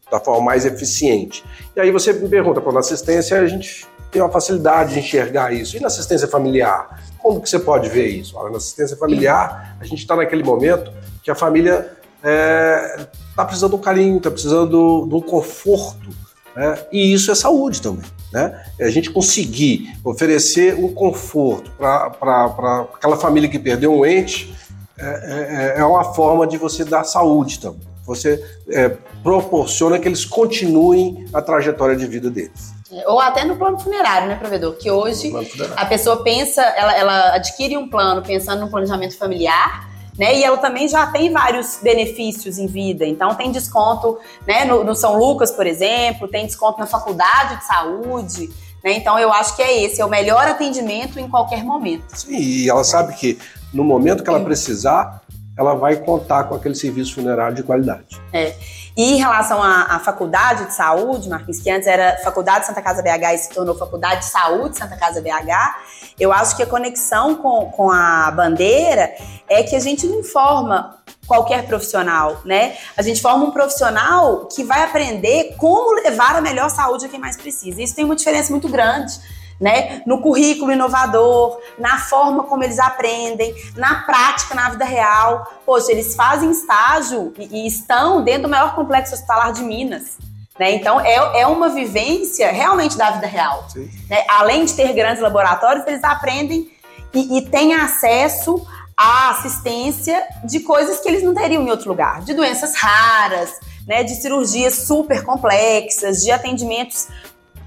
da 0.09 0.19
forma 0.19 0.45
mais 0.45 0.65
eficiente. 0.65 1.43
E 1.75 1.79
aí 1.79 1.91
você 1.91 2.13
me 2.13 2.29
pergunta, 2.29 2.61
na 2.71 2.79
assistência 2.79 3.39
a 3.39 3.47
gente 3.47 3.85
tem 4.11 4.21
uma 4.21 4.31
facilidade 4.31 4.93
de 4.93 4.99
enxergar 4.99 5.53
isso. 5.53 5.75
E 5.75 5.79
na 5.79 5.87
assistência 5.87 6.27
familiar? 6.27 7.01
Como 7.27 7.41
que 7.41 7.49
você 7.49 7.59
pode 7.59 7.89
ver 7.89 8.07
isso? 8.07 8.37
Olha, 8.37 8.51
na 8.51 8.55
assistência 8.55 8.95
familiar, 8.95 9.75
a 9.81 9.83
gente 9.83 9.99
está 9.99 10.15
naquele 10.15 10.43
momento 10.43 10.93
que 11.21 11.29
a 11.29 11.35
família 11.35 11.91
está 12.15 12.29
é, 12.29 13.07
tá 13.35 13.43
precisando 13.43 13.71
de 13.71 13.75
um 13.75 13.81
carinho, 13.81 14.15
está 14.15 14.31
precisando 14.31 15.05
de 15.05 15.13
um 15.13 15.19
conforto. 15.19 16.07
Né? 16.55 16.79
E 16.89 17.13
isso 17.13 17.29
é 17.29 17.35
saúde 17.35 17.81
também. 17.81 18.09
Né? 18.31 18.63
É 18.79 18.85
a 18.85 18.89
gente 18.89 19.11
conseguir 19.11 19.93
oferecer 20.05 20.75
um 20.75 20.93
conforto 20.93 21.69
para 21.77 22.87
aquela 22.93 23.17
família 23.17 23.49
que 23.49 23.59
perdeu 23.59 23.93
um 23.93 24.05
ente 24.05 24.55
é, 24.97 25.73
é, 25.75 25.81
é, 25.81 25.83
uma 25.83 26.13
forma 26.13 26.47
de 26.47 26.57
você 26.57 26.85
dar 26.85 27.03
saúde 27.03 27.59
também. 27.59 27.85
Você 28.05 28.41
é, 28.69 28.95
proporciona 29.21 29.99
que 29.99 30.07
eles 30.07 30.23
continuem 30.23 31.25
a 31.33 31.41
trajetória 31.41 31.97
de 31.97 32.07
vida 32.07 32.31
deles. 32.31 32.76
É, 32.91 33.09
ou 33.09 33.19
até 33.19 33.43
no 33.43 33.55
plano 33.55 33.79
funerário, 33.79 34.27
né, 34.27 34.35
provedor? 34.35 34.73
Que 34.73 34.89
hoje 34.89 35.31
a 35.75 35.85
pessoa 35.85 36.23
pensa, 36.23 36.61
ela, 36.61 36.95
ela 36.95 37.35
adquire 37.35 37.77
um 37.77 37.89
plano 37.89 38.21
pensando 38.21 38.61
no 38.61 38.69
planejamento 38.69 39.17
familiar, 39.17 39.87
né? 40.17 40.37
E 40.37 40.43
ela 40.43 40.57
também 40.57 40.87
já 40.87 41.07
tem 41.07 41.31
vários 41.31 41.79
benefícios 41.81 42.57
em 42.57 42.65
vida. 42.65 43.05
Então 43.05 43.35
tem 43.35 43.51
desconto, 43.51 44.17
né, 44.47 44.65
no, 44.65 44.83
no 44.83 44.95
São 44.95 45.17
Lucas, 45.17 45.51
por 45.51 45.67
exemplo, 45.67 46.27
tem 46.27 46.45
desconto 46.45 46.79
na 46.79 46.87
faculdade 46.87 47.57
de 47.57 47.65
saúde. 47.65 48.49
Né? 48.83 48.93
Então 48.93 49.19
eu 49.19 49.31
acho 49.31 49.55
que 49.55 49.61
é 49.61 49.83
esse, 49.83 50.01
é 50.01 50.05
o 50.05 50.09
melhor 50.09 50.47
atendimento 50.47 51.19
em 51.19 51.29
qualquer 51.29 51.63
momento. 51.63 52.05
Sim, 52.15 52.37
e 52.37 52.69
ela 52.69 52.83
sabe 52.83 53.13
que 53.15 53.37
no 53.73 53.83
momento 53.83 54.23
que 54.23 54.29
ela 54.29 54.39
precisar, 54.39 55.21
ela 55.57 55.75
vai 55.75 55.97
contar 55.97 56.45
com 56.45 56.55
aquele 56.55 56.75
serviço 56.75 57.15
funerário 57.15 57.55
de 57.55 57.63
qualidade. 57.63 58.19
É. 58.31 58.55
E 58.97 59.13
em 59.13 59.17
relação 59.17 59.61
à, 59.61 59.83
à, 59.83 59.99
faculdade 59.99 60.65
de 60.65 60.73
saúde, 60.73 61.29
Marquinhos, 61.29 61.59
que 61.59 61.69
antes 61.69 61.87
era 61.87 62.17
Faculdade 62.23 62.65
Santa 62.65 62.81
Casa 62.81 63.03
BH 63.03 63.35
e 63.35 63.37
se 63.37 63.49
tornou 63.49 63.75
Faculdade 63.77 64.21
de 64.21 64.25
Saúde 64.25 64.75
Santa 64.75 64.97
Casa 64.97 65.21
BH, 65.21 66.15
eu 66.19 66.33
acho 66.33 66.57
que 66.57 66.63
a 66.63 66.65
conexão 66.65 67.35
com, 67.35 67.69
com 67.69 67.91
a 67.91 68.31
bandeira 68.31 69.13
é 69.47 69.61
que 69.61 69.75
a 69.75 69.79
gente 69.79 70.07
não 70.07 70.23
forma 70.23 70.97
qualquer 71.27 71.67
profissional, 71.67 72.41
né? 72.43 72.75
A 72.97 73.03
gente 73.03 73.21
forma 73.21 73.45
um 73.45 73.51
profissional 73.51 74.47
que 74.47 74.63
vai 74.63 74.81
aprender 74.81 75.55
como 75.57 75.93
levar 76.01 76.35
a 76.35 76.41
melhor 76.41 76.71
saúde 76.71 77.05
a 77.05 77.09
quem 77.09 77.19
mais 77.19 77.37
precisa. 77.37 77.79
Isso 77.79 77.93
tem 77.93 78.03
uma 78.03 78.15
diferença 78.15 78.49
muito 78.49 78.67
grande 78.67 79.13
né? 79.59 80.01
No 80.05 80.21
currículo 80.21 80.71
inovador, 80.71 81.59
na 81.77 81.97
forma 81.97 82.43
como 82.43 82.63
eles 82.63 82.79
aprendem, 82.79 83.55
na 83.75 84.01
prática, 84.01 84.53
na 84.53 84.69
vida 84.69 84.85
real. 84.85 85.45
Poxa, 85.65 85.91
eles 85.91 86.15
fazem 86.15 86.51
estágio 86.51 87.33
e, 87.37 87.63
e 87.63 87.67
estão 87.67 88.23
dentro 88.23 88.43
do 88.43 88.49
maior 88.49 88.75
complexo 88.75 89.13
hospitalar 89.13 89.51
de 89.51 89.63
Minas. 89.63 90.17
Né? 90.59 90.73
Então, 90.73 90.99
é, 90.99 91.41
é 91.41 91.47
uma 91.47 91.69
vivência 91.69 92.51
realmente 92.51 92.97
da 92.97 93.11
vida 93.11 93.27
real. 93.27 93.67
Né? 94.09 94.23
Além 94.27 94.65
de 94.65 94.73
ter 94.73 94.93
grandes 94.93 95.21
laboratórios, 95.21 95.85
eles 95.87 96.03
aprendem 96.03 96.71
e, 97.13 97.37
e 97.37 97.41
têm 97.49 97.73
acesso 97.73 98.65
à 98.95 99.29
assistência 99.31 100.23
de 100.43 100.59
coisas 100.61 100.99
que 100.99 101.07
eles 101.07 101.23
não 101.23 101.33
teriam 101.33 101.61
em 101.63 101.69
outro 101.69 101.89
lugar, 101.89 102.21
de 102.21 102.33
doenças 102.33 102.75
raras, 102.75 103.59
né, 103.87 104.03
de 104.03 104.15
cirurgias 104.15 104.73
super 104.73 105.23
complexas, 105.23 106.23
de 106.23 106.31
atendimentos 106.31 107.07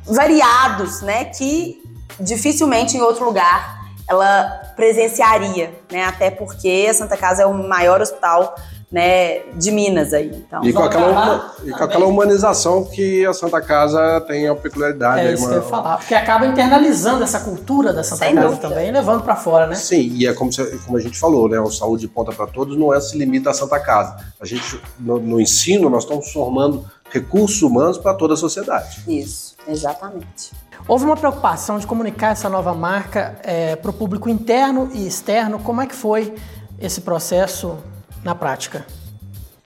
variados, 0.05 1.00
né, 1.03 1.26
que 1.26 1.80
dificilmente 2.18 2.96
em 2.96 3.01
outro 3.01 3.25
lugar 3.25 3.81
ela 4.09 4.73
presenciaria, 4.75 5.73
né, 5.90 6.05
até 6.05 6.33
porque 6.33 6.88
a 6.90 6.94
Santa 6.94 7.16
Casa 7.16 7.42
é 7.42 7.46
o 7.46 7.55
maior 7.55 8.01
hospital 8.01 8.57
né, 8.90 9.40
de 9.55 9.70
Minas 9.70 10.12
aí. 10.12 10.33
Então, 10.35 10.64
e, 10.64 10.73
com 10.73 10.83
aquela, 10.83 11.55
e 11.64 11.70
com 11.70 11.85
aquela 11.85 12.07
humanização 12.07 12.85
que 12.85 13.25
a 13.25 13.33
Santa 13.33 13.61
Casa 13.62 14.20
tem 14.23 14.49
a 14.49 14.55
peculiaridade. 14.57 15.29
É 15.29 15.33
isso 15.33 15.44
uma... 15.44 15.51
que 15.51 15.55
eu 15.59 15.62
ia 15.62 15.68
falar, 15.68 15.96
porque 15.99 16.14
acaba 16.14 16.44
internalizando 16.44 17.23
essa 17.23 17.38
cultura 17.38 17.92
da 17.92 18.03
Santa 18.03 18.27
Sem 18.27 18.35
Casa 18.35 18.49
dúvida. 18.49 18.68
também, 18.68 18.90
levando 18.90 19.23
para 19.23 19.37
fora, 19.37 19.68
né? 19.68 19.77
Sim, 19.77 20.11
e 20.16 20.27
é 20.27 20.35
como, 20.35 20.51
como 20.85 20.96
a 20.96 21.01
gente 21.01 21.16
falou, 21.16 21.49
né, 21.49 21.61
o 21.61 21.70
Saúde 21.70 22.03
de 22.03 22.09
Ponta 22.09 22.33
para 22.33 22.49
Todos 22.49 22.77
não 22.77 22.92
é 22.92 23.01
se 23.01 23.16
limita 23.16 23.51
à 23.51 23.55
Santa 23.55 23.79
Casa. 23.79 24.16
A 24.40 24.44
gente, 24.44 24.81
no, 24.99 25.20
no 25.20 25.40
ensino, 25.40 25.88
nós 25.88 26.03
estamos 26.03 26.33
formando 26.33 26.85
recursos 27.11 27.62
humanos 27.62 27.96
para 27.96 28.14
toda 28.14 28.35
a 28.35 28.37
sociedade. 28.37 29.05
Isso. 29.07 29.55
Exatamente. 29.68 30.51
Houve 30.88 31.05
uma 31.05 31.16
preocupação 31.16 31.79
de 31.79 31.87
comunicar 31.87 32.33
essa 32.33 32.49
nova 32.49 32.75
marca 32.75 33.38
é, 33.43 33.77
para 33.77 33.90
o 33.90 33.95
público 33.95 34.29
interno 34.29 34.90
e 34.93 35.07
externo. 35.07 35.59
Como 35.59 35.81
é 35.81 35.87
que 35.87 35.95
foi 35.95 36.35
esse 36.81 37.03
processo 37.03 37.79
na 38.25 38.35
prática? 38.35 38.87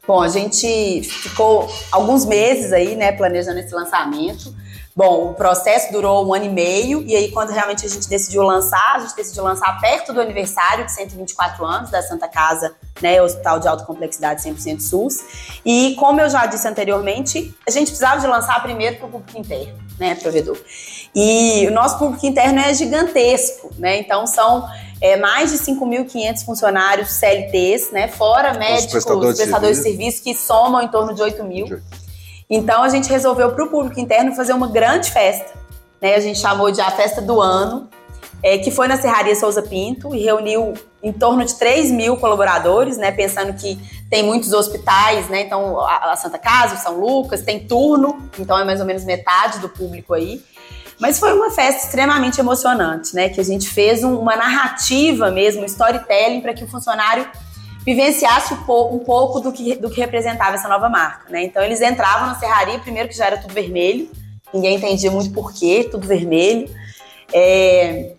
Bom, 0.06 0.20
a 0.20 0.28
gente 0.28 1.02
ficou 1.02 1.66
alguns 1.90 2.26
meses 2.26 2.72
aí, 2.72 2.94
né, 2.94 3.12
planejando 3.12 3.58
esse 3.58 3.74
lançamento. 3.74 4.54
Bom, 4.96 5.30
o 5.30 5.34
processo 5.34 5.90
durou 5.90 6.24
um 6.24 6.32
ano 6.32 6.44
e 6.44 6.48
meio, 6.48 7.02
e 7.02 7.16
aí, 7.16 7.32
quando 7.32 7.50
realmente 7.50 7.84
a 7.84 7.88
gente 7.88 8.08
decidiu 8.08 8.42
lançar, 8.42 8.94
a 8.94 9.00
gente 9.00 9.16
decidiu 9.16 9.42
lançar 9.42 9.80
perto 9.80 10.12
do 10.12 10.20
aniversário 10.20 10.84
de 10.84 10.92
124 10.92 11.64
anos 11.64 11.90
da 11.90 12.00
Santa 12.00 12.28
Casa, 12.28 12.76
né, 13.02 13.20
Hospital 13.20 13.58
de 13.58 13.66
Alta 13.66 13.84
Complexidade 13.84 14.42
100% 14.42 14.80
SUS. 14.80 15.24
E, 15.64 15.96
como 15.98 16.20
eu 16.20 16.30
já 16.30 16.46
disse 16.46 16.68
anteriormente, 16.68 17.52
a 17.66 17.72
gente 17.72 17.88
precisava 17.88 18.20
de 18.20 18.26
lançar 18.28 18.62
primeiro 18.62 18.98
para 18.98 19.06
o 19.06 19.10
público 19.10 19.36
interno, 19.36 19.76
né, 19.98 20.14
provedor. 20.14 20.58
E 21.14 21.66
o 21.68 21.70
nosso 21.70 21.98
público 21.98 22.26
interno 22.26 22.58
é 22.58 22.74
gigantesco, 22.74 23.70
né, 23.78 23.98
então 23.98 24.26
são 24.26 24.66
é, 25.00 25.16
mais 25.16 25.52
de 25.52 25.58
5.500 25.58 26.44
funcionários 26.44 27.10
CLTs, 27.10 27.92
né, 27.92 28.08
fora 28.08 28.54
médicos, 28.54 28.92
prestadores, 28.92 29.36
prestadores 29.36 29.76
de 29.78 29.82
serviço, 29.82 30.22
que 30.22 30.34
somam 30.34 30.82
em 30.82 30.88
torno 30.88 31.14
de 31.14 31.22
8 31.22 31.44
mil. 31.44 31.80
Então 32.48 32.82
a 32.82 32.88
gente 32.88 33.08
resolveu 33.08 33.52
para 33.52 33.64
o 33.64 33.68
público 33.68 33.98
interno 33.98 34.34
fazer 34.34 34.52
uma 34.52 34.68
grande 34.68 35.10
festa. 35.10 35.52
Né? 36.00 36.14
A 36.14 36.20
gente 36.20 36.38
chamou 36.38 36.70
de 36.70 36.80
a 36.80 36.90
festa 36.90 37.22
do 37.22 37.40
ano, 37.40 37.88
é, 38.42 38.58
que 38.58 38.70
foi 38.70 38.86
na 38.86 38.98
Serraria 38.98 39.34
Souza 39.34 39.62
Pinto 39.62 40.14
e 40.14 40.22
reuniu 40.22 40.74
em 41.02 41.12
torno 41.12 41.44
de 41.44 41.54
3 41.54 41.90
mil 41.90 42.18
colaboradores, 42.18 42.98
né? 42.98 43.10
Pensando 43.10 43.54
que 43.54 43.78
tem 44.10 44.22
muitos 44.22 44.52
hospitais, 44.52 45.28
né? 45.30 45.40
Então 45.40 45.80
a, 45.80 46.12
a 46.12 46.16
Santa 46.16 46.38
Casa, 46.38 46.74
o 46.74 46.78
São 46.78 47.00
Lucas, 47.00 47.40
tem 47.40 47.66
turno, 47.66 48.28
então 48.38 48.58
é 48.58 48.64
mais 48.64 48.80
ou 48.80 48.86
menos 48.86 49.02
metade 49.04 49.60
do 49.60 49.68
público 49.68 50.12
aí. 50.12 50.42
Mas 51.00 51.18
foi 51.18 51.32
uma 51.32 51.50
festa 51.50 51.86
extremamente 51.86 52.40
emocionante, 52.40 53.14
né? 53.14 53.28
Que 53.28 53.40
a 53.40 53.44
gente 53.44 53.68
fez 53.68 54.04
um, 54.04 54.18
uma 54.18 54.36
narrativa 54.36 55.30
mesmo, 55.30 55.62
um 55.62 55.64
storytelling 55.64 56.40
para 56.40 56.54
que 56.54 56.64
o 56.64 56.68
funcionário 56.68 57.26
vivenciasse 57.84 58.54
um 58.54 58.98
pouco 59.00 59.40
do 59.40 59.52
que, 59.52 59.76
do 59.76 59.90
que 59.90 60.00
representava 60.00 60.54
essa 60.54 60.68
nova 60.68 60.88
marca, 60.88 61.30
né? 61.30 61.44
Então 61.44 61.62
eles 61.62 61.80
entravam 61.82 62.26
na 62.28 62.34
serraria, 62.36 62.78
primeiro 62.78 63.08
que 63.08 63.16
já 63.16 63.26
era 63.26 63.36
tudo 63.36 63.52
vermelho, 63.52 64.10
ninguém 64.52 64.76
entendia 64.76 65.10
muito 65.10 65.32
porquê, 65.32 65.86
tudo 65.90 66.06
vermelho. 66.06 66.68
É, 67.32 68.12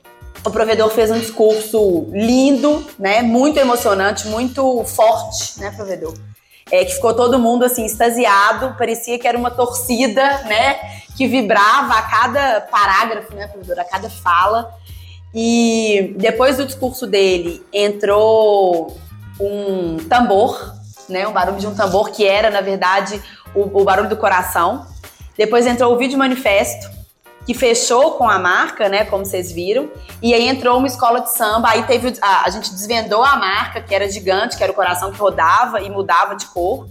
o 0.45 0.51
provedor 0.51 0.89
fez 0.91 1.09
um 1.09 1.17
discurso 1.17 2.07
lindo, 2.11 2.85
né? 2.99 3.23
Muito 3.23 3.57
emocionante, 3.57 4.27
muito 4.27 4.83
forte, 4.83 5.59
né, 5.59 5.71
provedor? 5.71 6.13
É, 6.71 6.83
que 6.83 6.95
ficou 6.95 7.13
todo 7.13 7.39
mundo 7.39 7.63
assim 7.63 7.85
extasiado, 7.85 8.75
parecia 8.77 9.19
que 9.19 9.27
era 9.27 9.37
uma 9.37 9.51
torcida, 9.51 10.43
né, 10.43 10.79
que 11.15 11.27
vibrava 11.27 11.93
a 11.93 12.01
cada 12.01 12.61
parágrafo, 12.61 13.33
né, 13.35 13.47
professor, 13.47 13.79
a 13.79 13.85
cada 13.85 14.09
fala. 14.09 14.73
E 15.33 16.15
depois 16.17 16.57
do 16.57 16.65
discurso 16.65 17.05
dele 17.05 17.63
entrou 17.71 18.97
um 19.39 19.97
tambor, 20.09 20.73
né, 21.09 21.27
um 21.27 21.33
barulho 21.33 21.59
de 21.59 21.67
um 21.67 21.75
tambor 21.75 22.09
que 22.09 22.25
era 22.25 22.49
na 22.49 22.61
verdade 22.61 23.21
o, 23.53 23.81
o 23.81 23.83
barulho 23.83 24.09
do 24.09 24.17
coração. 24.17 24.87
Depois 25.37 25.67
entrou 25.67 25.93
o 25.93 25.97
vídeo 25.97 26.17
manifesto 26.17 26.94
que 27.45 27.53
fechou 27.53 28.11
com 28.13 28.27
a 28.27 28.39
marca, 28.39 28.89
né, 28.89 29.05
como 29.05 29.23
vocês 29.23 29.51
viram, 29.51 29.89
e 30.21 30.33
aí 30.33 30.47
entrou 30.47 30.77
uma 30.77 30.87
escola 30.87 31.21
de 31.21 31.31
samba, 31.31 31.69
aí 31.69 31.83
teve 31.83 32.13
a, 32.21 32.45
a 32.45 32.49
gente 32.49 32.71
desvendou 32.71 33.23
a 33.23 33.35
marca, 33.35 33.81
que 33.81 33.93
era 33.93 34.09
gigante, 34.09 34.57
que 34.57 34.63
era 34.63 34.71
o 34.71 34.75
coração 34.75 35.11
que 35.11 35.19
rodava 35.19 35.79
e 35.81 35.89
mudava 35.89 36.35
de 36.35 36.47
cor. 36.47 36.87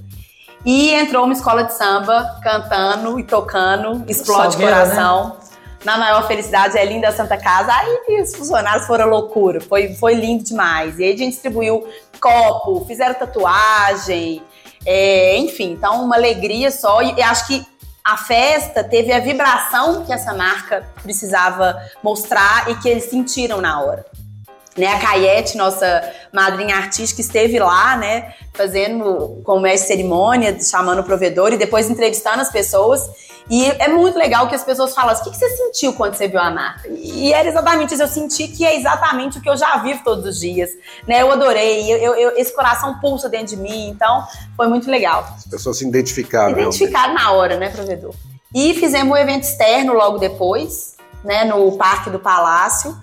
E 0.65 0.93
entrou 0.93 1.25
uma 1.25 1.35
escola 1.35 1.65
de 1.65 1.75
samba 1.75 2.41
cantando 2.43 3.19
e 3.21 3.25
tocando, 3.25 4.05
explode 4.09 4.53
Salgueira, 4.53 4.73
coração. 4.73 5.29
Né? 5.29 5.45
Na 5.85 5.99
maior 5.99 6.27
felicidade, 6.27 6.79
é 6.79 6.85
linda 6.85 7.09
a 7.09 7.13
Santa 7.13 7.37
Casa. 7.37 7.71
Aí 7.71 8.23
os 8.23 8.35
funcionários 8.35 8.87
foram 8.87 9.07
loucura, 9.07 9.61
foi, 9.61 9.95
foi 9.95 10.15
lindo 10.15 10.43
demais. 10.43 10.99
E 10.99 11.05
aí 11.05 11.13
a 11.13 11.17
gente 11.17 11.33
distribuiu 11.33 11.87
copo, 12.19 12.83
fizeram 12.87 13.13
tatuagem, 13.13 14.43
é, 14.87 15.37
enfim, 15.37 15.73
então 15.73 16.03
uma 16.03 16.17
alegria 16.17 16.71
só. 16.71 17.03
E 17.03 17.21
acho 17.21 17.47
que 17.47 17.67
a 18.05 18.19
festa 18.19 18.85
teve 18.85 19.13
a 19.13 19.19
vibração 19.19 20.05
que 20.05 20.13
essa 20.13 20.35
marca 20.35 20.87
precisava 21.03 21.81
mostrar 22.03 22.71
e 22.71 22.75
que 22.77 22.89
eles 22.89 23.05
sentiram 23.05 23.63
na 23.63 23.81
hora. 23.81 24.05
Né, 24.77 24.89
a 24.89 24.99
Caiete, 24.99 25.57
nossa 25.57 26.13
madrinha 26.33 26.77
artística, 26.77 27.21
esteve 27.21 27.61
lá, 27.61 27.97
né, 27.97 28.35
fazendo 28.53 29.41
como 29.45 29.61
mestre 29.61 29.87
cerimônia, 29.87 30.61
chamando 30.61 30.99
o 30.99 31.05
provedor 31.05 31.53
e 31.53 31.57
depois 31.57 31.89
entrevistando 31.89 32.41
as 32.41 32.51
pessoas. 32.51 33.09
E 33.49 33.67
é 33.71 33.89
muito 33.89 34.19
legal 34.19 34.49
que 34.49 34.55
as 34.55 34.65
pessoas 34.65 34.95
falam 34.95 35.11
assim, 35.11 35.29
o 35.29 35.33
que 35.33 35.39
você 35.39 35.49
sentiu 35.51 35.93
quando 35.93 36.15
você 36.15 36.27
viu 36.27 36.41
a 36.41 36.51
marca? 36.51 36.89
E 36.89 37.33
era 37.33 37.47
exatamente 37.47 37.93
isso, 37.93 38.03
eu 38.03 38.09
senti 38.09 38.49
que 38.49 38.65
é 38.65 38.77
exatamente 38.77 39.39
o 39.39 39.41
que 39.41 39.49
eu 39.49 39.57
já 39.57 39.77
vivo 39.79 40.03
todos 40.03 40.25
os 40.25 40.41
dias, 40.41 40.71
né? 41.07 41.21
Eu 41.21 41.31
adorei, 41.31 41.93
eu, 41.93 42.15
eu, 42.15 42.37
esse 42.39 42.55
coração 42.55 42.99
pulsa 43.01 43.29
dentro 43.29 43.49
de 43.49 43.57
mim, 43.57 43.89
então 43.89 44.27
foi 44.57 44.67
muito 44.69 44.91
legal. 44.91 45.27
As 45.37 45.47
pessoas 45.47 45.79
se 45.79 45.87
identificaram. 45.87 46.53
Identificaram 46.53 47.13
na 47.13 47.33
hora, 47.33 47.57
né, 47.57 47.69
provedor? 47.69 48.15
E 48.55 48.73
fizemos 48.75 49.13
um 49.13 49.17
evento 49.17 49.43
externo 49.43 49.93
logo 49.93 50.17
depois, 50.17 50.95
né, 51.23 51.45
no 51.45 51.77
Parque 51.77 52.09
do 52.09 52.19
Palácio, 52.19 52.97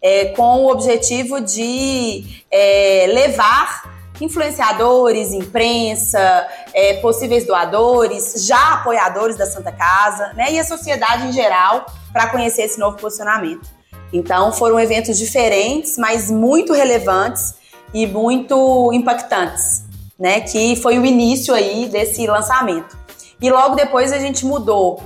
é, 0.00 0.26
com 0.26 0.64
o 0.64 0.70
objetivo 0.70 1.40
de 1.40 2.44
é, 2.50 3.06
levar 3.08 3.97
influenciadores, 4.20 5.32
imprensa, 5.32 6.46
é, 6.74 6.94
possíveis 6.94 7.46
doadores, 7.46 8.46
já 8.46 8.74
apoiadores 8.74 9.36
da 9.36 9.46
Santa 9.46 9.72
Casa, 9.72 10.32
né, 10.34 10.52
e 10.52 10.58
a 10.58 10.64
sociedade 10.64 11.26
em 11.26 11.32
geral 11.32 11.86
para 12.12 12.28
conhecer 12.28 12.62
esse 12.62 12.78
novo 12.78 12.96
posicionamento. 12.96 13.68
Então 14.12 14.52
foram 14.52 14.80
eventos 14.80 15.18
diferentes, 15.18 15.98
mas 15.98 16.30
muito 16.30 16.72
relevantes 16.72 17.54
e 17.92 18.06
muito 18.06 18.92
impactantes, 18.92 19.84
né, 20.18 20.40
que 20.40 20.76
foi 20.76 20.98
o 20.98 21.04
início 21.04 21.54
aí 21.54 21.86
desse 21.86 22.26
lançamento. 22.26 22.96
E 23.40 23.50
logo 23.50 23.76
depois 23.76 24.12
a 24.12 24.18
gente 24.18 24.44
mudou 24.44 25.02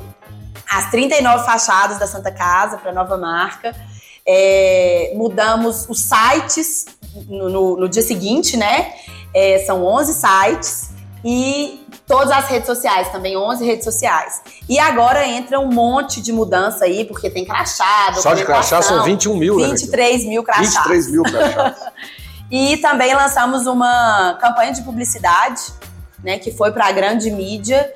as 0.71 0.91
39 0.91 1.45
fachadas 1.45 1.99
da 1.99 2.07
Santa 2.07 2.31
Casa 2.31 2.79
para 2.79 2.93
nova 2.93 3.19
marca. 3.19 3.75
É, 4.27 5.13
mudamos 5.17 5.87
os 5.89 6.01
sites 6.01 6.87
no, 7.29 7.49
no, 7.49 7.77
no 7.77 7.89
dia 7.89 8.03
seguinte, 8.03 8.57
né? 8.57 8.93
É, 9.35 9.65
são 9.67 9.85
11 9.85 10.15
sites 10.15 10.91
e 11.25 11.87
todas 12.07 12.31
as 12.31 12.47
redes 12.47 12.67
sociais, 12.67 13.09
também 13.11 13.37
11 13.37 13.65
redes 13.65 13.85
sociais. 13.85 14.43
E 14.69 14.79
agora 14.79 15.27
entra 15.27 15.59
um 15.61 15.73
monte 15.73 16.21
de 16.21 16.33
mudança 16.33 16.85
aí, 16.85 17.05
porque 17.05 17.31
tem 17.31 17.45
crachá, 17.45 18.13
Só 18.15 18.35
de 18.35 18.45
crachá 18.45 18.83
são 18.83 19.05
21 19.05 19.37
mil, 19.37 19.57
23 19.57 20.25
né? 20.25 20.29
mil 20.29 20.43
crachás. 20.43 20.75
23 20.75 21.11
mil 21.11 21.23
crachás. 21.23 21.77
e 22.51 22.77
também 22.79 23.15
lançamos 23.15 23.67
uma 23.67 24.37
campanha 24.41 24.73
de 24.73 24.83
publicidade, 24.83 25.63
né, 26.23 26.39
que 26.39 26.51
foi 26.53 26.71
para 26.73 26.87
a 26.87 26.93
grande 26.93 27.31
mídia, 27.31 27.93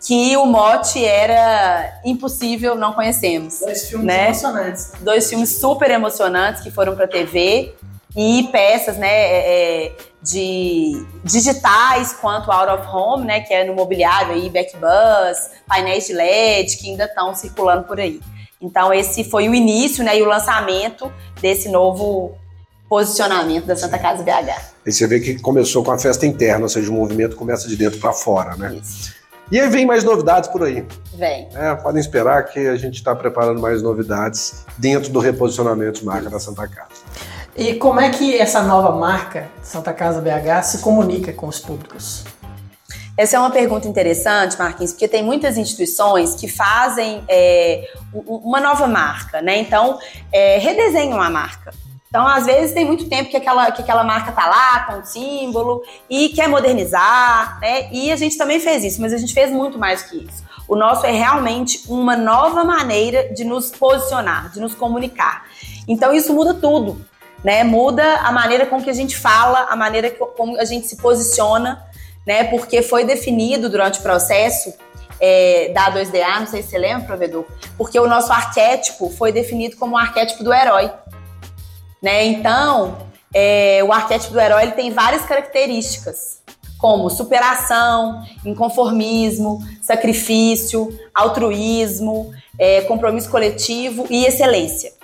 que 0.00 0.36
o 0.36 0.46
mote 0.46 1.04
era 1.04 2.00
impossível 2.04 2.74
não 2.76 2.92
conhecemos. 2.92 3.60
Dois 3.60 3.88
filmes 3.88 4.06
né? 4.06 4.26
emocionantes. 4.26 4.92
Dois 5.00 5.28
filmes 5.28 5.58
super 5.58 5.90
emocionantes 5.90 6.62
que 6.62 6.70
foram 6.70 6.94
para 6.94 7.08
TV 7.08 7.74
e 8.16 8.48
peças, 8.50 8.96
né, 8.96 9.08
é, 9.10 9.92
de 10.22 11.04
digitais 11.22 12.14
quanto 12.14 12.50
out 12.50 12.72
of 12.72 12.88
home, 12.88 13.26
né, 13.26 13.40
que 13.40 13.52
é 13.52 13.64
no 13.64 13.74
mobiliário 13.74 14.32
aí, 14.32 14.48
backbus, 14.48 15.50
painéis 15.68 16.06
de 16.06 16.14
LED 16.14 16.78
que 16.78 16.90
ainda 16.90 17.04
estão 17.04 17.34
circulando 17.34 17.84
por 17.84 18.00
aí. 18.00 18.20
Então 18.60 18.92
esse 18.92 19.22
foi 19.22 19.48
o 19.48 19.54
início, 19.54 20.02
né, 20.02 20.18
e 20.18 20.22
o 20.22 20.26
lançamento 20.26 21.12
desse 21.40 21.68
novo 21.68 22.34
posicionamento 22.88 23.66
da 23.66 23.76
Santa 23.76 23.98
Casa 23.98 24.22
BH. 24.22 24.76
E 24.86 24.92
você 24.92 25.06
vê 25.06 25.20
que 25.20 25.38
começou 25.40 25.84
com 25.84 25.90
a 25.90 25.98
festa 25.98 26.24
interna, 26.24 26.62
ou 26.62 26.68
seja, 26.68 26.90
o 26.90 26.94
movimento 26.94 27.36
começa 27.36 27.68
de 27.68 27.76
dentro 27.76 27.98
para 27.98 28.12
fora, 28.12 28.56
né? 28.56 28.78
Isso. 28.80 29.14
E 29.50 29.60
aí 29.60 29.68
vem 29.68 29.86
mais 29.86 30.02
novidades 30.02 30.48
por 30.48 30.62
aí. 30.62 30.84
Vem. 31.14 31.48
É, 31.54 31.74
podem 31.74 32.00
esperar 32.00 32.44
que 32.44 32.66
a 32.66 32.76
gente 32.76 32.94
está 32.94 33.14
preparando 33.14 33.60
mais 33.60 33.82
novidades 33.82 34.64
dentro 34.76 35.10
do 35.10 35.20
reposicionamento 35.20 36.00
de 36.00 36.06
marca 36.06 36.28
da 36.28 36.40
Santa 36.40 36.66
Casa. 36.66 37.02
E 37.56 37.74
como 37.74 37.98
é 37.98 38.10
que 38.10 38.36
essa 38.36 38.62
nova 38.62 38.92
marca, 38.92 39.48
Santa 39.62 39.90
Casa 39.90 40.20
BH, 40.20 40.62
se 40.62 40.78
comunica 40.78 41.32
com 41.32 41.46
os 41.46 41.58
públicos? 41.58 42.22
Essa 43.16 43.36
é 43.36 43.40
uma 43.40 43.50
pergunta 43.50 43.88
interessante, 43.88 44.58
Marquinhos, 44.58 44.92
porque 44.92 45.08
tem 45.08 45.22
muitas 45.22 45.56
instituições 45.56 46.34
que 46.34 46.48
fazem 46.48 47.24
é, 47.26 47.88
uma 48.12 48.60
nova 48.60 48.86
marca, 48.86 49.40
né? 49.40 49.56
Então, 49.56 49.98
é, 50.30 50.58
redesenham 50.58 51.18
a 51.18 51.30
marca. 51.30 51.72
Então, 52.10 52.26
às 52.26 52.44
vezes, 52.44 52.74
tem 52.74 52.84
muito 52.84 53.08
tempo 53.08 53.30
que 53.30 53.36
aquela, 53.38 53.70
que 53.70 53.80
aquela 53.80 54.04
marca 54.04 54.32
tá 54.32 54.46
lá 54.46 54.80
com 54.84 55.00
o 55.00 55.04
símbolo 55.04 55.82
e 56.10 56.28
quer 56.28 56.48
modernizar, 56.48 57.58
né? 57.58 57.90
E 57.90 58.12
a 58.12 58.16
gente 58.16 58.36
também 58.36 58.60
fez 58.60 58.84
isso, 58.84 59.00
mas 59.00 59.14
a 59.14 59.18
gente 59.18 59.32
fez 59.32 59.50
muito 59.50 59.78
mais 59.78 60.02
que 60.02 60.18
isso. 60.18 60.44
O 60.68 60.76
nosso 60.76 61.06
é 61.06 61.10
realmente 61.10 61.84
uma 61.88 62.16
nova 62.16 62.64
maneira 62.64 63.32
de 63.32 63.44
nos 63.44 63.70
posicionar, 63.70 64.50
de 64.50 64.60
nos 64.60 64.74
comunicar. 64.74 65.46
Então, 65.88 66.12
isso 66.12 66.34
muda 66.34 66.52
tudo, 66.52 67.00
né? 67.46 67.62
Muda 67.62 68.16
a 68.16 68.32
maneira 68.32 68.66
com 68.66 68.82
que 68.82 68.90
a 68.90 68.92
gente 68.92 69.16
fala, 69.16 69.68
a 69.70 69.76
maneira 69.76 70.10
como 70.10 70.58
a 70.58 70.64
gente 70.64 70.88
se 70.88 70.96
posiciona, 70.96 71.80
né? 72.26 72.42
Porque 72.42 72.82
foi 72.82 73.04
definido 73.04 73.70
durante 73.70 74.00
o 74.00 74.02
processo 74.02 74.74
é, 75.20 75.70
da 75.72 75.92
2DA, 75.92 76.40
não 76.40 76.46
sei 76.48 76.60
se 76.60 76.70
você 76.70 76.78
lembra, 76.78 77.06
provedor, 77.06 77.44
porque 77.78 78.00
o 78.00 78.08
nosso 78.08 78.32
arquétipo 78.32 79.10
foi 79.10 79.30
definido 79.30 79.76
como 79.76 79.94
o 79.94 79.96
arquétipo 79.96 80.42
do 80.42 80.52
herói. 80.52 80.90
Né? 82.02 82.24
Então, 82.24 82.98
é, 83.32 83.80
o 83.84 83.92
arquétipo 83.92 84.32
do 84.32 84.40
herói 84.40 84.64
ele 84.64 84.72
tem 84.72 84.90
várias 84.90 85.24
características, 85.24 86.42
como 86.78 87.08
superação, 87.08 88.24
inconformismo, 88.44 89.60
sacrifício, 89.80 90.88
altruísmo, 91.14 92.32
é, 92.58 92.80
compromisso 92.82 93.30
coletivo 93.30 94.04
e 94.10 94.26
excelência. 94.26 94.95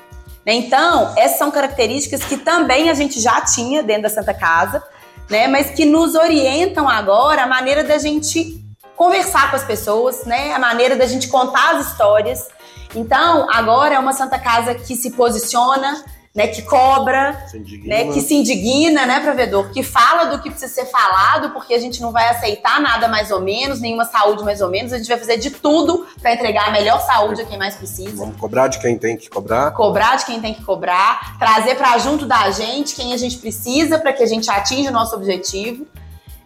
Né? 0.44 0.54
Então, 0.54 1.12
essas 1.16 1.38
são 1.38 1.50
características 1.50 2.24
que 2.24 2.36
também 2.36 2.90
a 2.90 2.94
gente 2.94 3.20
já 3.20 3.40
tinha 3.40 3.82
dentro 3.82 4.02
da 4.02 4.08
Santa 4.08 4.34
Casa, 4.34 4.82
né? 5.30 5.46
mas 5.46 5.70
que 5.70 5.84
nos 5.84 6.14
orientam 6.14 6.88
agora 6.88 7.44
a 7.44 7.46
maneira 7.46 7.84
da 7.84 7.98
gente 7.98 8.60
conversar 8.96 9.50
com 9.50 9.56
as 9.56 9.64
pessoas, 9.64 10.24
né? 10.24 10.52
a 10.52 10.58
maneira 10.58 10.96
da 10.96 11.06
gente 11.06 11.28
contar 11.28 11.76
as 11.76 11.88
histórias. 11.88 12.48
Então, 12.94 13.48
agora 13.50 13.94
é 13.94 13.98
uma 13.98 14.12
Santa 14.12 14.38
Casa 14.38 14.74
que 14.74 14.94
se 14.94 15.12
posiciona 15.12 16.04
né, 16.34 16.46
que 16.46 16.62
cobra, 16.62 17.44
né, 17.84 18.10
que 18.10 18.20
se 18.22 18.34
indigna, 18.34 19.04
né, 19.04 19.20
provedor, 19.20 19.70
que 19.70 19.82
fala 19.82 20.24
do 20.24 20.40
que 20.40 20.48
precisa 20.48 20.72
ser 20.72 20.86
falado, 20.86 21.50
porque 21.50 21.74
a 21.74 21.78
gente 21.78 22.00
não 22.00 22.10
vai 22.10 22.26
aceitar 22.28 22.80
nada 22.80 23.06
mais 23.06 23.30
ou 23.30 23.40
menos, 23.40 23.80
nenhuma 23.80 24.06
saúde 24.06 24.42
mais 24.42 24.62
ou 24.62 24.70
menos, 24.70 24.94
a 24.94 24.98
gente 24.98 25.08
vai 25.08 25.18
fazer 25.18 25.36
de 25.36 25.50
tudo 25.50 26.06
para 26.22 26.32
entregar 26.32 26.68
a 26.68 26.70
melhor 26.70 27.00
saúde 27.00 27.42
a 27.42 27.44
quem 27.44 27.58
mais 27.58 27.76
precisa. 27.76 28.16
Vamos 28.16 28.36
cobrar 28.36 28.68
de 28.68 28.78
quem 28.78 28.96
tem 28.96 29.14
que 29.14 29.28
cobrar. 29.28 29.72
Cobrar 29.72 30.16
de 30.16 30.24
quem 30.24 30.40
tem 30.40 30.54
que 30.54 30.64
cobrar, 30.64 31.38
trazer 31.38 31.74
para 31.74 31.98
junto 31.98 32.24
da 32.24 32.50
gente 32.50 32.94
quem 32.94 33.12
a 33.12 33.16
gente 33.18 33.36
precisa 33.36 33.98
para 33.98 34.12
que 34.14 34.22
a 34.22 34.26
gente 34.26 34.50
atinja 34.50 34.88
o 34.88 34.92
nosso 34.92 35.14
objetivo. 35.14 35.86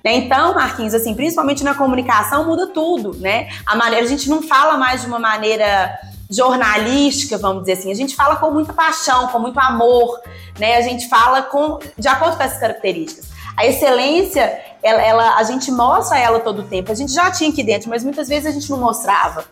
Né? 0.05 0.17
Então, 0.17 0.55
Marquinhos, 0.55 0.95
assim, 0.95 1.15
principalmente 1.15 1.63
na 1.63 1.75
comunicação 1.75 2.45
muda 2.47 2.69
tudo, 2.69 3.15
né? 3.15 3.49
A 3.67 3.75
maneira 3.75 4.05
a 4.05 4.09
gente 4.09 4.29
não 4.29 4.41
fala 4.41 4.77
mais 4.77 5.01
de 5.01 5.09
uma 5.09 5.19
maneira 5.19 5.99
jornalística, 6.31 7.39
vamos 7.39 7.63
dizer 7.63 7.75
assim. 7.75 7.91
A 7.91 7.95
gente 7.95 8.15
fala 8.15 8.37
com 8.37 8.51
muita 8.51 8.73
paixão, 8.73 9.29
com 9.29 9.39
muito 9.39 9.59
amor, 9.59 10.21
né? 10.59 10.77
A 10.77 10.83
gente 10.83 11.09
fala 11.09 11.43
com 11.43 11.79
de 11.99 12.09
acordo 12.09 12.37
com 12.37 12.43
essas 12.43 12.59
características. 12.59 13.29
A 13.57 13.65
excelência, 13.65 14.61
ela, 14.83 15.03
ela, 15.03 15.37
a 15.37 15.43
gente 15.43 15.71
mostra 15.71 16.19
ela 16.19 16.41
todo 16.41 16.61
o 16.61 16.65
tempo. 16.65 16.93
A 16.93 16.95
gente 16.95 17.13
já 17.13 17.31
tinha 17.31 17.51
aqui 17.51 17.63
dentro, 17.63 17.89
mas 17.89 18.05
muitas 18.05 18.29
vezes 18.29 18.47
a 18.47 18.51
gente 18.51 18.69
não 18.71 18.79
mostrava. 18.79 19.45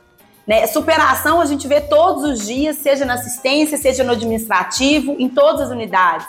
Né? 0.46 0.66
Superação 0.66 1.40
a 1.40 1.46
gente 1.46 1.66
vê 1.66 1.80
todos 1.80 2.22
os 2.22 2.46
dias, 2.46 2.76
seja 2.76 3.06
na 3.06 3.14
assistência, 3.14 3.78
seja 3.78 4.04
no 4.04 4.12
administrativo, 4.12 5.16
em 5.18 5.28
todas 5.28 5.62
as 5.62 5.70
unidades. 5.70 6.26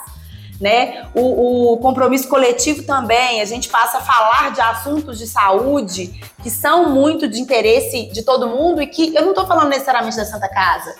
Né? 0.60 1.06
O, 1.14 1.74
o, 1.74 1.76
compromisso 1.78 2.28
coletivo 2.28 2.82
também, 2.82 3.40
a 3.40 3.44
gente 3.44 3.68
passa 3.68 3.98
a 3.98 4.00
falar 4.00 4.52
de 4.52 4.60
assuntos 4.60 5.18
de 5.18 5.26
saúde 5.26 6.20
que 6.42 6.50
são 6.50 6.90
muito 6.90 7.28
de 7.28 7.40
interesse 7.40 8.10
de 8.12 8.22
todo 8.22 8.48
mundo 8.48 8.80
e 8.80 8.86
que 8.86 9.14
eu 9.14 9.22
não 9.22 9.30
estou 9.30 9.46
falando 9.46 9.68
necessariamente 9.68 10.16
da 10.16 10.24
Santa 10.24 10.48
Casa. 10.48 10.94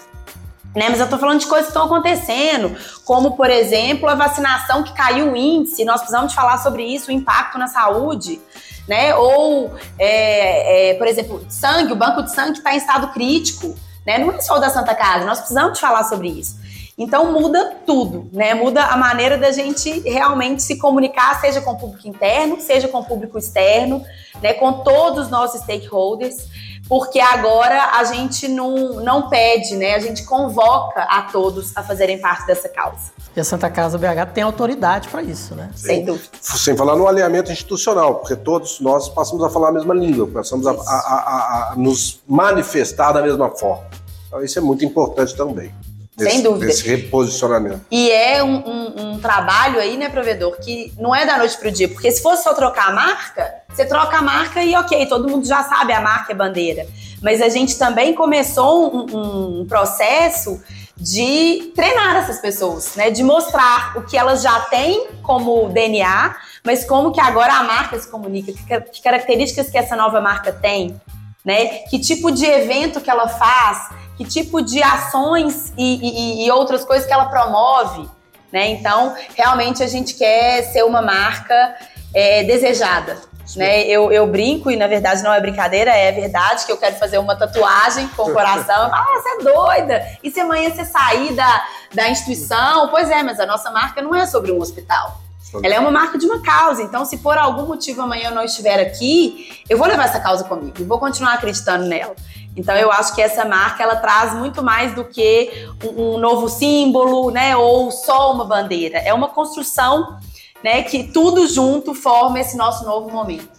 Né, 0.74 0.90
mas 0.90 0.98
eu 0.98 1.04
estou 1.04 1.18
falando 1.18 1.40
de 1.40 1.46
coisas 1.46 1.68
que 1.68 1.70
estão 1.70 1.86
acontecendo, 1.86 2.76
como, 3.02 3.34
por 3.34 3.48
exemplo, 3.48 4.06
a 4.10 4.14
vacinação 4.14 4.82
que 4.82 4.92
caiu 4.92 5.32
o 5.32 5.36
índice, 5.36 5.86
nós 5.86 6.00
precisamos 6.00 6.34
falar 6.34 6.58
sobre 6.58 6.82
isso, 6.82 7.08
o 7.08 7.14
impacto 7.14 7.56
na 7.56 7.66
saúde, 7.66 8.38
né? 8.86 9.14
Ou, 9.14 9.74
é, 9.98 10.90
é, 10.90 10.94
por 10.94 11.06
exemplo, 11.06 11.46
sangue, 11.48 11.94
o 11.94 11.96
banco 11.96 12.22
de 12.22 12.30
sangue 12.30 12.58
está 12.58 12.74
em 12.74 12.76
estado 12.76 13.08
crítico, 13.08 13.74
né? 14.06 14.18
Não 14.18 14.30
é 14.32 14.40
só 14.42 14.58
da 14.58 14.68
Santa 14.68 14.94
Casa, 14.94 15.24
nós 15.24 15.38
precisamos 15.38 15.80
falar 15.80 16.04
sobre 16.04 16.28
isso. 16.28 16.56
Então 16.98 17.30
muda 17.30 17.76
tudo, 17.84 18.30
né? 18.32 18.54
Muda 18.54 18.82
a 18.84 18.96
maneira 18.96 19.36
da 19.36 19.52
gente 19.52 20.00
realmente 20.00 20.62
se 20.62 20.78
comunicar, 20.78 21.38
seja 21.40 21.60
com 21.60 21.72
o 21.72 21.76
público 21.76 22.08
interno, 22.08 22.58
seja 22.58 22.88
com 22.88 23.00
o 23.00 23.04
público 23.04 23.38
externo, 23.38 24.02
né? 24.42 24.54
Com 24.54 24.72
todos 24.82 25.26
os 25.26 25.30
nossos 25.30 25.60
stakeholders, 25.60 26.48
porque 26.88 27.20
agora 27.20 27.98
a 27.98 28.04
gente 28.04 28.48
não, 28.48 28.94
não 29.02 29.28
pede, 29.28 29.76
né? 29.76 29.94
A 29.94 29.98
gente 29.98 30.24
convoca 30.24 31.02
a 31.02 31.22
todos 31.22 31.76
a 31.76 31.82
fazerem 31.82 32.18
parte 32.18 32.46
dessa 32.46 32.68
causa. 32.68 33.12
E 33.36 33.40
a 33.40 33.44
Santa 33.44 33.68
Casa 33.68 33.98
BH 33.98 34.32
tem 34.32 34.42
autoridade 34.42 35.08
para 35.08 35.22
isso, 35.22 35.54
né? 35.54 35.70
Sem 35.74 36.02
dúvida. 36.02 36.30
Sem 36.40 36.74
falar 36.74 36.96
no 36.96 37.06
alinhamento 37.06 37.52
institucional, 37.52 38.14
porque 38.14 38.34
todos 38.34 38.80
nós 38.80 39.10
passamos 39.10 39.44
a 39.44 39.50
falar 39.50 39.68
a 39.68 39.72
mesma 39.72 39.92
língua, 39.92 40.26
passamos 40.28 40.66
a, 40.66 40.70
a, 40.70 40.74
a, 40.74 41.72
a 41.72 41.76
nos 41.76 42.22
manifestar 42.26 43.12
da 43.12 43.20
mesma 43.20 43.50
forma. 43.50 43.84
Então 44.28 44.42
isso 44.42 44.58
é 44.58 44.62
muito 44.62 44.82
importante 44.82 45.36
também. 45.36 45.74
Desse, 46.16 46.30
Sem 46.30 46.42
dúvida. 46.42 46.66
Desse 46.66 46.88
reposicionamento. 46.88 47.82
E 47.90 48.10
é 48.10 48.42
um, 48.42 48.56
um, 48.56 49.12
um, 49.12 49.18
trabalho 49.18 49.78
aí, 49.78 49.98
né, 49.98 50.08
provedor, 50.08 50.56
que 50.58 50.90
não 50.98 51.14
é 51.14 51.26
da 51.26 51.36
noite 51.36 51.58
pro 51.58 51.70
dia. 51.70 51.88
Porque 51.88 52.10
se 52.10 52.22
fosse 52.22 52.42
só 52.42 52.54
trocar 52.54 52.88
a 52.88 52.92
marca, 52.92 53.54
você 53.68 53.84
troca 53.84 54.16
a 54.16 54.22
marca 54.22 54.62
e 54.62 54.74
ok, 54.74 55.04
todo 55.06 55.28
mundo 55.28 55.46
já 55.46 55.62
sabe 55.64 55.92
a 55.92 56.00
marca 56.00 56.32
é 56.32 56.34
bandeira. 56.34 56.86
Mas 57.20 57.42
a 57.42 57.50
gente 57.50 57.78
também 57.78 58.14
começou 58.14 58.96
um, 58.96 59.60
um 59.60 59.66
processo 59.66 60.58
de 60.96 61.72
treinar 61.76 62.16
essas 62.16 62.38
pessoas, 62.38 62.96
né? 62.96 63.10
De 63.10 63.22
mostrar 63.22 63.98
o 63.98 64.02
que 64.02 64.16
elas 64.16 64.40
já 64.40 64.58
têm 64.60 65.08
como 65.22 65.68
DNA, 65.68 66.34
mas 66.64 66.86
como 66.86 67.12
que 67.12 67.20
agora 67.20 67.52
a 67.52 67.62
marca 67.62 67.98
se 67.98 68.08
comunica, 68.10 68.52
que 68.80 69.02
características 69.02 69.68
que 69.68 69.76
essa 69.76 69.94
nova 69.94 70.18
marca 70.22 70.50
tem, 70.50 70.98
né? 71.46 71.66
Que 71.88 72.00
tipo 72.00 72.32
de 72.32 72.44
evento 72.44 73.00
que 73.00 73.08
ela 73.08 73.28
faz, 73.28 73.88
que 74.16 74.24
tipo 74.24 74.60
de 74.60 74.82
ações 74.82 75.72
e, 75.78 76.42
e, 76.42 76.46
e 76.46 76.50
outras 76.50 76.84
coisas 76.84 77.06
que 77.06 77.12
ela 77.12 77.26
promove, 77.26 78.08
né? 78.52 78.66
Então, 78.70 79.14
realmente 79.36 79.80
a 79.80 79.86
gente 79.86 80.14
quer 80.14 80.64
ser 80.64 80.84
uma 80.84 81.00
marca 81.00 81.76
é, 82.12 82.42
desejada. 82.42 83.16
Né? 83.54 83.82
Eu, 83.84 84.10
eu 84.10 84.26
brinco, 84.26 84.72
e 84.72 84.76
na 84.76 84.88
verdade 84.88 85.22
não 85.22 85.32
é 85.32 85.40
brincadeira, 85.40 85.92
é 85.92 86.10
verdade 86.10 86.66
que 86.66 86.72
eu 86.72 86.76
quero 86.76 86.96
fazer 86.96 87.18
uma 87.18 87.36
tatuagem 87.36 88.08
com 88.08 88.24
o 88.24 88.32
coração. 88.32 88.90
Ah, 88.92 89.04
você 89.22 89.28
é 89.28 89.42
doida! 89.44 90.18
E 90.22 90.30
se 90.30 90.40
amanhã 90.40 90.70
você 90.70 90.84
sair 90.84 91.32
da, 91.32 91.64
da 91.94 92.08
instituição? 92.08 92.88
Pois 92.88 93.08
é, 93.08 93.22
mas 93.22 93.38
a 93.38 93.46
nossa 93.46 93.70
marca 93.70 94.02
não 94.02 94.12
é 94.14 94.26
sobre 94.26 94.50
um 94.50 94.58
hospital. 94.58 95.20
Ela 95.62 95.74
é 95.74 95.80
uma 95.80 95.90
marca 95.90 96.18
de 96.18 96.26
uma 96.26 96.40
causa. 96.40 96.82
Então, 96.82 97.04
se 97.04 97.18
por 97.18 97.38
algum 97.38 97.66
motivo 97.66 98.02
amanhã 98.02 98.30
eu 98.30 98.34
não 98.34 98.42
estiver 98.42 98.80
aqui, 98.80 99.62
eu 99.68 99.78
vou 99.78 99.86
levar 99.86 100.04
essa 100.04 100.20
causa 100.20 100.44
comigo 100.44 100.74
e 100.78 100.84
vou 100.84 100.98
continuar 100.98 101.34
acreditando 101.34 101.86
nela. 101.86 102.14
Então, 102.56 102.74
eu 102.74 102.90
acho 102.90 103.14
que 103.14 103.22
essa 103.22 103.44
marca 103.44 103.82
ela 103.82 103.96
traz 103.96 104.34
muito 104.34 104.62
mais 104.62 104.94
do 104.94 105.04
que 105.04 105.68
um, 105.84 106.14
um 106.14 106.18
novo 106.18 106.48
símbolo, 106.48 107.30
né, 107.30 107.56
ou 107.56 107.90
só 107.90 108.32
uma 108.32 108.44
bandeira. 108.44 108.98
É 108.98 109.12
uma 109.12 109.28
construção, 109.28 110.18
né, 110.64 110.82
que 110.82 111.04
tudo 111.04 111.46
junto 111.46 111.94
forma 111.94 112.40
esse 112.40 112.56
nosso 112.56 112.84
novo 112.84 113.10
momento. 113.10 113.56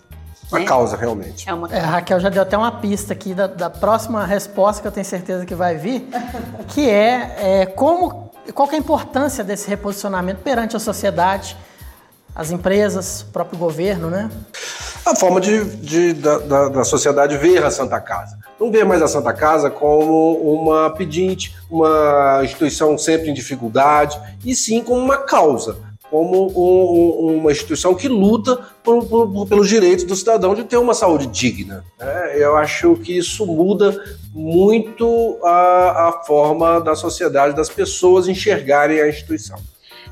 Uma 0.51 0.59
né? 0.59 0.65
causa, 0.65 0.97
realmente. 0.97 1.47
É 1.47 1.53
uma 1.53 1.67
causa. 1.67 1.83
É, 1.83 1.87
a 1.87 1.91
Raquel 1.91 2.19
já 2.19 2.29
deu 2.29 2.41
até 2.41 2.57
uma 2.57 2.71
pista 2.71 3.13
aqui 3.13 3.33
da, 3.33 3.47
da, 3.47 3.69
próxima 3.69 4.25
resposta 4.25 4.81
que 4.81 4.87
eu 4.87 4.91
tenho 4.91 5.05
certeza 5.05 5.45
que 5.45 5.53
vai 5.53 5.75
vir, 5.75 6.07
que 6.69 6.89
é, 6.89 7.61
é 7.61 7.65
como, 7.65 8.31
qual 8.53 8.69
é 8.71 8.75
a 8.75 8.77
importância 8.77 9.43
desse 9.43 9.69
reposicionamento 9.69 10.41
perante 10.41 10.75
a 10.75 10.79
sociedade 10.79 11.55
as 12.37 12.51
empresas, 12.51 13.21
o 13.21 13.31
próprio 13.31 13.57
governo, 13.57 14.11
né? 14.11 14.29
A 15.03 15.15
forma 15.15 15.41
de, 15.41 15.65
de 15.77 16.13
da, 16.13 16.37
da, 16.37 16.69
da, 16.69 16.83
sociedade 16.83 17.35
ver 17.35 17.63
a 17.63 17.71
Santa 17.71 17.99
Casa. 17.99 18.37
Não 18.59 18.69
ver 18.69 18.85
mais 18.85 19.01
a 19.01 19.07
Santa 19.07 19.33
Casa 19.33 19.71
como 19.71 20.33
uma 20.33 20.91
pedinte, 20.91 21.55
uma 21.67 22.41
instituição 22.43 22.95
sempre 22.95 23.31
em 23.31 23.33
dificuldade, 23.33 24.19
e 24.45 24.55
sim 24.55 24.83
como 24.83 25.01
uma 25.01 25.17
causa, 25.17 25.79
como 26.11 26.47
um, 26.49 27.31
um, 27.31 27.37
uma 27.39 27.51
instituição 27.51 27.95
que 27.95 28.07
luta 28.07 28.55
por, 28.83 29.03
por, 29.07 29.47
pelos 29.47 29.67
direitos 29.67 30.05
do 30.05 30.15
cidadão 30.15 30.53
de 30.53 30.63
ter 30.63 30.77
uma 30.77 30.93
saúde 30.93 31.25
digna. 31.25 31.83
Né? 31.97 32.33
Eu 32.35 32.55
acho 32.55 32.97
que 32.97 33.17
isso 33.17 33.47
muda 33.47 33.99
muito 34.31 35.39
a, 35.43 36.09
a 36.09 36.23
forma 36.23 36.79
da 36.81 36.95
sociedade, 36.95 37.55
das 37.55 37.69
pessoas 37.69 38.27
enxergarem 38.27 39.01
a 39.01 39.09
instituição. 39.09 39.57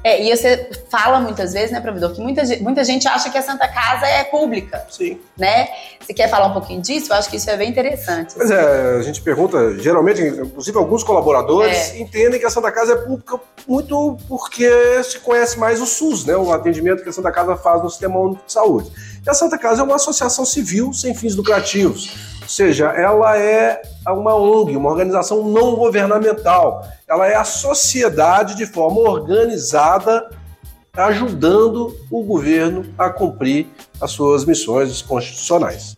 É, 0.06 0.22
e 0.22 0.38
você 0.38 0.70
fala 0.88 1.20
muitas 1.20 1.52
vezes, 1.52 1.72
né, 1.72 1.82
provedor, 1.82 2.13
que 2.13 2.22
muita, 2.22 2.44
muita 2.62 2.84
gente 2.84 3.08
acha 3.08 3.28
que 3.32 3.39
a 3.39 3.41
Santa 3.41 3.68
Casa 3.68 4.06
é 4.06 4.24
pública. 4.24 4.86
Sim. 4.88 5.20
Né? 5.36 5.68
Você 6.00 6.13
quer 6.13 6.30
falar 6.30 6.46
um 6.46 6.54
pouquinho 6.54 6.80
disso? 6.80 7.12
Eu 7.12 7.18
acho 7.18 7.28
que 7.28 7.38
isso 7.38 7.50
é 7.50 7.58
bem 7.58 7.72
interessante. 7.72 8.36
Mas 8.38 8.52
é, 8.52 8.98
a 9.00 9.02
gente 9.02 9.20
pergunta, 9.24 9.80
geralmente, 9.80 10.22
inclusive 10.22 10.78
alguns 10.78 11.04
colaboradores 11.04 11.89
é. 11.89 11.98
entendem 11.98 12.39
que 12.39 12.46
a 12.46 12.52
Santa 12.52 12.72
Casa 12.72 12.94
é 12.94 12.98
pública 12.98 13.39
muito 13.68 14.15
porque 14.28 14.70
se 15.04 15.18
conhece 15.22 15.58
mais 15.58 15.82
o 15.82 15.88
SUS, 15.88 16.24
né? 16.24 16.38
O 16.38 16.54
atendimento 16.54 17.02
que 17.02 17.10
a 17.10 17.13
Santa 17.13 17.32
Casa 17.32 17.56
faz 17.56 17.82
no 17.82 17.89
Sistema 17.89 18.20
Único 18.20 18.46
de 18.46 18.54
Saúde. 18.54 18.91
E 19.26 19.30
a 19.30 19.34
Santa 19.34 19.58
Casa 19.58 19.82
é 19.82 19.84
uma 19.84 19.96
associação 19.96 20.46
civil 20.46 20.94
sem 20.94 21.16
fins 21.16 21.36
lucrativos. 21.36 22.12
Ou 22.44 22.48
seja, 22.50 22.88
ela 22.90 23.36
é 23.36 23.82
uma 24.08 24.36
ONG, 24.36 24.78
uma 24.78 24.92
organização 24.92 25.44
não 25.50 25.76
governamental. 25.76 26.88
Ela 27.08 27.28
é 27.28 27.36
a 27.36 27.44
sociedade 27.44 28.56
de 28.56 28.68
forma 28.68 29.00
organizada 29.00 30.30
ajudando 30.96 31.98
o 32.12 32.24
governo 32.24 32.86
a 32.98 33.10
cumprir 33.10 33.68
as 34.00 34.12
suas 34.12 34.46
missões 34.46 35.02
constitucionais. 35.02 35.96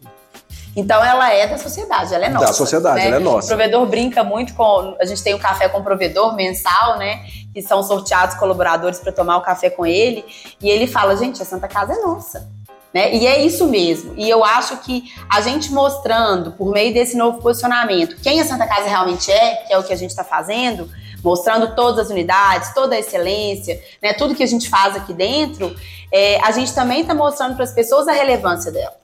Então 0.75 1.03
ela 1.03 1.33
é 1.33 1.47
da 1.47 1.57
sociedade, 1.57 2.13
ela 2.13 2.25
é 2.25 2.29
nossa. 2.29 2.45
Da 2.45 2.53
sociedade, 2.53 2.95
né? 2.95 3.07
ela 3.07 3.15
é 3.15 3.19
nossa. 3.19 3.47
O 3.47 3.57
provedor 3.57 3.85
brinca 3.87 4.23
muito 4.23 4.53
com. 4.53 4.95
A 5.01 5.05
gente 5.05 5.23
tem 5.23 5.33
o 5.33 5.37
um 5.37 5.39
café 5.39 5.67
com 5.67 5.79
o 5.79 5.83
provedor 5.83 6.35
mensal, 6.35 6.97
né? 6.97 7.25
Que 7.51 7.61
são 7.63 7.81
sorteados 7.81 8.35
colaboradores 8.35 8.99
para 8.99 9.11
tomar 9.11 9.37
o 9.37 9.41
café 9.41 9.71
com 9.71 9.85
ele. 9.85 10.23
E 10.61 10.69
ele 10.69 10.85
fala: 10.85 11.17
gente, 11.17 11.41
a 11.41 11.45
Santa 11.45 11.67
Casa 11.67 11.93
é 11.93 11.97
nossa. 11.97 12.47
Né? 12.93 13.15
E 13.15 13.27
é 13.27 13.43
isso 13.43 13.67
mesmo. 13.67 14.13
E 14.17 14.29
eu 14.29 14.43
acho 14.43 14.77
que 14.77 15.11
a 15.29 15.41
gente 15.41 15.71
mostrando, 15.71 16.51
por 16.51 16.71
meio 16.71 16.93
desse 16.93 17.17
novo 17.17 17.41
posicionamento, 17.41 18.15
quem 18.21 18.39
a 18.39 18.45
Santa 18.45 18.65
Casa 18.65 18.87
realmente 18.87 19.31
é, 19.31 19.55
que 19.67 19.73
é 19.73 19.77
o 19.77 19.83
que 19.83 19.93
a 19.93 19.95
gente 19.97 20.11
está 20.11 20.23
fazendo, 20.23 20.89
mostrando 21.23 21.75
todas 21.75 22.05
as 22.05 22.09
unidades, 22.09 22.73
toda 22.73 22.95
a 22.95 22.99
excelência, 22.99 23.81
né, 24.01 24.13
tudo 24.13 24.35
que 24.35 24.43
a 24.43 24.47
gente 24.47 24.69
faz 24.69 24.95
aqui 24.95 25.13
dentro, 25.13 25.75
é, 26.11 26.39
a 26.41 26.51
gente 26.51 26.73
também 26.73 27.01
está 27.01 27.13
mostrando 27.13 27.55
para 27.55 27.63
as 27.63 27.73
pessoas 27.73 28.07
a 28.07 28.13
relevância 28.13 28.71
dela. 28.71 28.95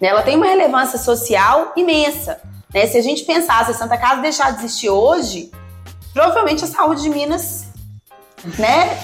Né? 0.00 0.08
Ela 0.08 0.22
tem 0.22 0.36
uma 0.36 0.46
relevância 0.46 0.98
social 0.98 1.72
imensa. 1.76 2.40
Né? 2.72 2.86
Se 2.86 2.96
a 2.96 3.02
gente 3.02 3.24
pensar, 3.24 3.64
se 3.64 3.72
a 3.72 3.74
Santa 3.74 3.98
Casa 3.98 4.22
deixar 4.22 4.52
de 4.52 4.64
existir 4.64 4.90
hoje, 4.90 5.50
provavelmente 6.12 6.64
a 6.64 6.68
saúde 6.68 7.02
de 7.02 7.10
Minas 7.10 7.71
né, 8.58 8.98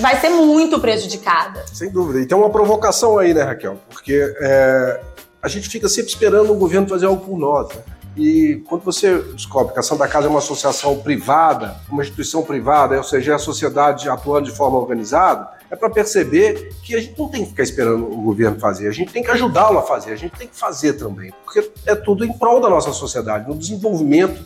vai 0.00 0.20
ser 0.20 0.30
muito 0.30 0.80
prejudicada. 0.80 1.64
Sem 1.72 1.90
dúvida. 1.90 2.20
E 2.20 2.26
tem 2.26 2.36
uma 2.36 2.50
provocação 2.50 3.18
aí, 3.18 3.32
né, 3.32 3.42
Raquel? 3.42 3.78
Porque 3.88 4.34
é, 4.40 5.00
a 5.42 5.48
gente 5.48 5.68
fica 5.68 5.88
sempre 5.88 6.10
esperando 6.10 6.52
o 6.52 6.56
governo 6.56 6.88
fazer 6.88 7.06
algo 7.06 7.24
por 7.24 7.38
nós. 7.38 7.68
Né? 7.68 7.82
E 8.16 8.62
quando 8.68 8.82
você 8.82 9.18
descobre 9.34 9.72
que 9.72 9.78
a 9.78 9.82
Santa 9.82 10.06
Casa 10.08 10.26
é 10.26 10.30
uma 10.30 10.40
associação 10.40 10.98
privada, 10.98 11.76
uma 11.88 12.02
instituição 12.02 12.42
privada, 12.42 12.96
ou 12.96 13.04
seja, 13.04 13.32
é 13.32 13.34
a 13.34 13.38
sociedade 13.38 14.08
atuando 14.08 14.50
de 14.50 14.56
forma 14.56 14.78
organizada, 14.78 15.48
é 15.70 15.76
para 15.76 15.88
perceber 15.88 16.74
que 16.82 16.96
a 16.96 17.00
gente 17.00 17.16
não 17.16 17.28
tem 17.28 17.44
que 17.44 17.50
ficar 17.50 17.62
esperando 17.62 18.04
o 18.04 18.20
governo 18.22 18.58
fazer, 18.58 18.88
a 18.88 18.92
gente 18.92 19.12
tem 19.12 19.22
que 19.22 19.30
ajudá-lo 19.30 19.78
a 19.78 19.82
fazer, 19.82 20.12
a 20.12 20.16
gente 20.16 20.36
tem 20.36 20.48
que 20.48 20.58
fazer 20.58 20.94
também, 20.94 21.32
porque 21.44 21.70
é 21.86 21.94
tudo 21.94 22.24
em 22.24 22.32
prol 22.32 22.60
da 22.60 22.68
nossa 22.68 22.92
sociedade, 22.92 23.48
no 23.48 23.56
desenvolvimento 23.56 24.42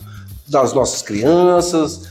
das 0.47 0.71
nossas 0.71 1.01
crianças, 1.01 2.07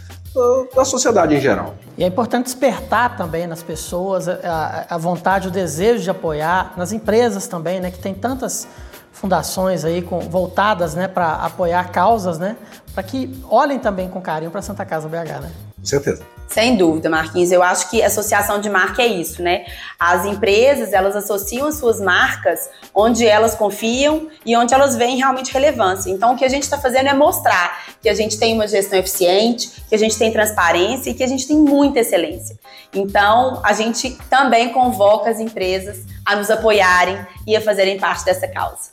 da 0.75 0.85
sociedade 0.85 1.35
em 1.35 1.40
geral. 1.40 1.75
E 1.97 2.05
é 2.05 2.07
importante 2.07 2.47
despertar 2.47 3.16
também 3.16 3.47
nas 3.47 3.62
pessoas 3.62 4.29
a, 4.29 4.87
a 4.90 4.99
vontade, 4.99 5.49
o 5.49 5.51
desejo 5.51 6.03
de 6.03 6.11
apoiar, 6.11 6.73
nas 6.77 6.92
empresas 6.92 7.47
também, 7.47 7.81
né, 7.81 7.90
que 7.90 7.99
tem 7.99 8.14
tantas 8.14 8.66
fundações 9.12 9.85
aí 9.85 10.03
com, 10.03 10.18
voltadas 10.20 10.94
né, 10.94 11.07
para 11.07 11.35
apoiar 11.35 11.90
causas, 11.90 12.38
né, 12.38 12.57
para 12.92 13.03
que 13.03 13.40
olhem 13.49 13.79
também 13.79 14.09
com 14.09 14.20
carinho 14.20 14.51
para 14.51 14.61
Santa 14.61 14.85
Casa 14.85 15.09
BH. 15.09 15.40
Né? 15.40 15.53
Com 15.79 15.87
certeza. 15.87 16.23
Sem 16.47 16.77
dúvida, 16.77 17.11
Marquinhos. 17.11 17.51
Eu 17.51 17.63
acho 17.63 17.90
que 17.90 18.03
associação 18.03 18.61
de 18.61 18.71
marca 18.71 19.03
é 19.03 19.07
isso, 19.07 19.42
né? 19.42 19.65
As 19.99 20.25
empresas, 20.25 20.92
elas 20.92 21.17
associam 21.17 21.67
as 21.67 21.77
suas 21.77 22.01
marcas 22.01 22.69
onde 22.95 23.27
elas 23.27 23.55
confiam 23.55 24.29
e 24.47 24.57
onde 24.57 24.73
elas 24.73 24.95
veem 24.95 25.17
realmente 25.17 25.53
relevância. 25.53 26.11
Então, 26.11 26.35
o 26.35 26.37
que 26.37 26.45
a 26.45 26.49
gente 26.49 26.63
está 26.63 26.79
fazendo 26.79 27.09
é 27.09 27.15
mostrar 27.15 27.85
que 28.01 28.09
a 28.09 28.15
gente 28.15 28.38
tem 28.38 28.55
uma 28.55 28.69
gestão 28.69 28.99
eficiente, 28.99 29.83
que 29.88 29.95
a 29.95 29.99
gente 29.99 30.17
tem 30.17 30.31
transparência 30.33 31.11
e 31.11 31.15
que 31.15 31.25
a 31.25 31.27
gente 31.27 31.49
tem 31.49 31.57
muita 31.57 32.01
excelência. 32.01 32.57
Então, 32.95 33.61
a 33.65 33.73
gente 33.73 34.17
também 34.31 34.69
convoca 34.69 35.31
as 35.31 35.40
empresas 35.40 36.05
a 36.25 36.37
nos 36.37 36.51
apoiarem 36.51 37.19
e 37.47 37.57
a 37.57 37.61
fazerem 37.61 37.99
parte 37.99 38.25
dessa 38.25 38.47
causa. 38.47 38.90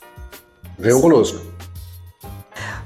Venham 0.78 1.00
conosco. 1.00 1.51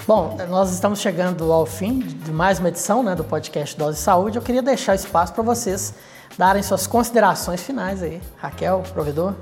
Bom, 0.07 0.37
nós 0.49 0.73
estamos 0.73 1.01
chegando 1.01 1.53
ao 1.53 1.67
fim 1.67 1.99
de 1.99 2.31
mais 2.31 2.61
uma 2.61 2.69
edição 2.69 3.03
né, 3.03 3.17
do 3.17 3.25
podcast 3.25 3.77
Dose 3.77 3.99
Saúde. 3.99 4.39
Eu 4.39 4.43
queria 4.43 4.63
deixar 4.63 4.95
espaço 4.95 5.33
para 5.33 5.43
vocês 5.43 5.93
darem 6.39 6.63
suas 6.63 6.87
considerações 6.87 7.61
finais 7.61 8.05
aí. 8.05 8.21
Raquel, 8.37 8.85
provedor. 8.95 9.35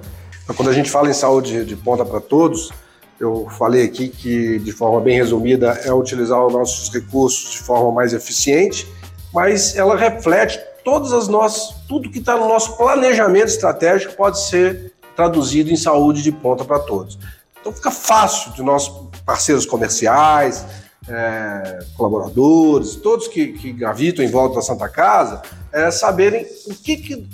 Quando 0.56 0.70
a 0.70 0.72
gente 0.72 0.90
fala 0.90 1.10
em 1.10 1.12
saúde 1.12 1.66
de 1.66 1.76
ponta 1.76 2.02
para 2.02 2.18
todos, 2.18 2.72
eu 3.20 3.46
falei 3.58 3.84
aqui 3.84 4.08
que, 4.08 4.58
de 4.58 4.72
forma 4.72 5.02
bem 5.02 5.18
resumida, 5.18 5.78
é 5.84 5.92
utilizar 5.92 6.42
os 6.42 6.54
nossos 6.54 6.90
recursos 6.90 7.52
de 7.52 7.58
forma 7.58 7.92
mais 7.92 8.14
eficiente, 8.14 8.88
mas 9.34 9.76
ela 9.76 9.94
reflete 9.94 10.58
todas 10.82 11.12
as 11.12 11.28
nossas, 11.28 11.76
tudo 11.86 12.10
que 12.10 12.20
está 12.20 12.38
no 12.38 12.48
nosso 12.48 12.74
planejamento 12.78 13.48
estratégico 13.48 14.16
pode 14.16 14.40
ser 14.40 14.94
traduzido 15.14 15.70
em 15.70 15.76
saúde 15.76 16.22
de 16.22 16.32
ponta 16.32 16.64
para 16.64 16.78
todos. 16.78 17.18
Então 17.64 17.72
fica 17.72 17.90
fácil 17.90 18.52
de 18.52 18.62
nossos 18.62 19.08
parceiros 19.24 19.64
comerciais, 19.64 20.66
é, 21.08 21.78
colaboradores, 21.96 22.94
todos 22.96 23.26
que, 23.26 23.54
que 23.54 23.72
gravitam 23.72 24.22
em 24.22 24.28
volta 24.28 24.56
da 24.56 24.60
Santa 24.60 24.86
Casa, 24.86 25.40
é, 25.72 25.90
saberem 25.90 26.46
o 26.66 26.74
que, 26.74 26.98
que, 26.98 27.26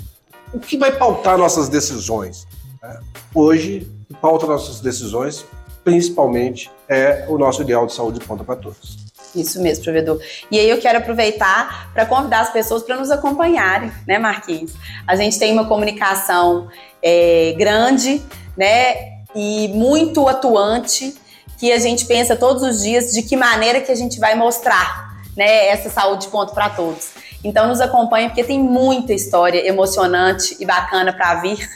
o 0.54 0.60
que 0.60 0.78
vai 0.78 0.92
pautar 0.92 1.36
nossas 1.36 1.68
decisões. 1.68 2.46
Né? 2.80 3.00
Hoje, 3.34 3.90
o 4.04 4.14
que 4.14 4.20
pauta 4.20 4.46
nossas 4.46 4.78
decisões, 4.78 5.44
principalmente, 5.82 6.70
é 6.88 7.26
o 7.28 7.36
nosso 7.36 7.62
ideal 7.62 7.84
de 7.84 7.92
saúde 7.92 8.20
de 8.20 8.24
ponta 8.24 8.44
para 8.44 8.54
todos. 8.54 8.98
Isso 9.34 9.60
mesmo, 9.60 9.82
provedor. 9.82 10.20
E 10.48 10.60
aí 10.60 10.70
eu 10.70 10.78
quero 10.78 10.98
aproveitar 10.98 11.90
para 11.92 12.06
convidar 12.06 12.42
as 12.42 12.52
pessoas 12.52 12.84
para 12.84 12.96
nos 12.96 13.10
acompanharem, 13.10 13.90
né, 14.06 14.16
Marquinhos? 14.16 14.74
A 15.08 15.16
gente 15.16 15.40
tem 15.40 15.52
uma 15.52 15.66
comunicação 15.66 16.68
é, 17.02 17.52
grande, 17.58 18.22
né? 18.56 19.19
E 19.34 19.68
muito 19.68 20.28
atuante 20.28 21.16
que 21.58 21.72
a 21.72 21.78
gente 21.78 22.06
pensa 22.06 22.34
todos 22.34 22.62
os 22.62 22.82
dias 22.82 23.12
de 23.12 23.22
que 23.22 23.36
maneira 23.36 23.80
que 23.80 23.92
a 23.92 23.94
gente 23.94 24.18
vai 24.18 24.34
mostrar 24.34 25.10
né, 25.36 25.68
essa 25.68 25.90
saúde 25.90 26.26
de 26.26 26.28
ponto 26.28 26.54
para 26.54 26.70
todos. 26.70 27.10
Então 27.44 27.68
nos 27.68 27.80
acompanhe 27.80 28.28
porque 28.28 28.44
tem 28.44 28.58
muita 28.58 29.12
história 29.12 29.66
emocionante 29.66 30.56
e 30.58 30.64
bacana 30.64 31.12
para 31.12 31.34
vir. 31.36 31.68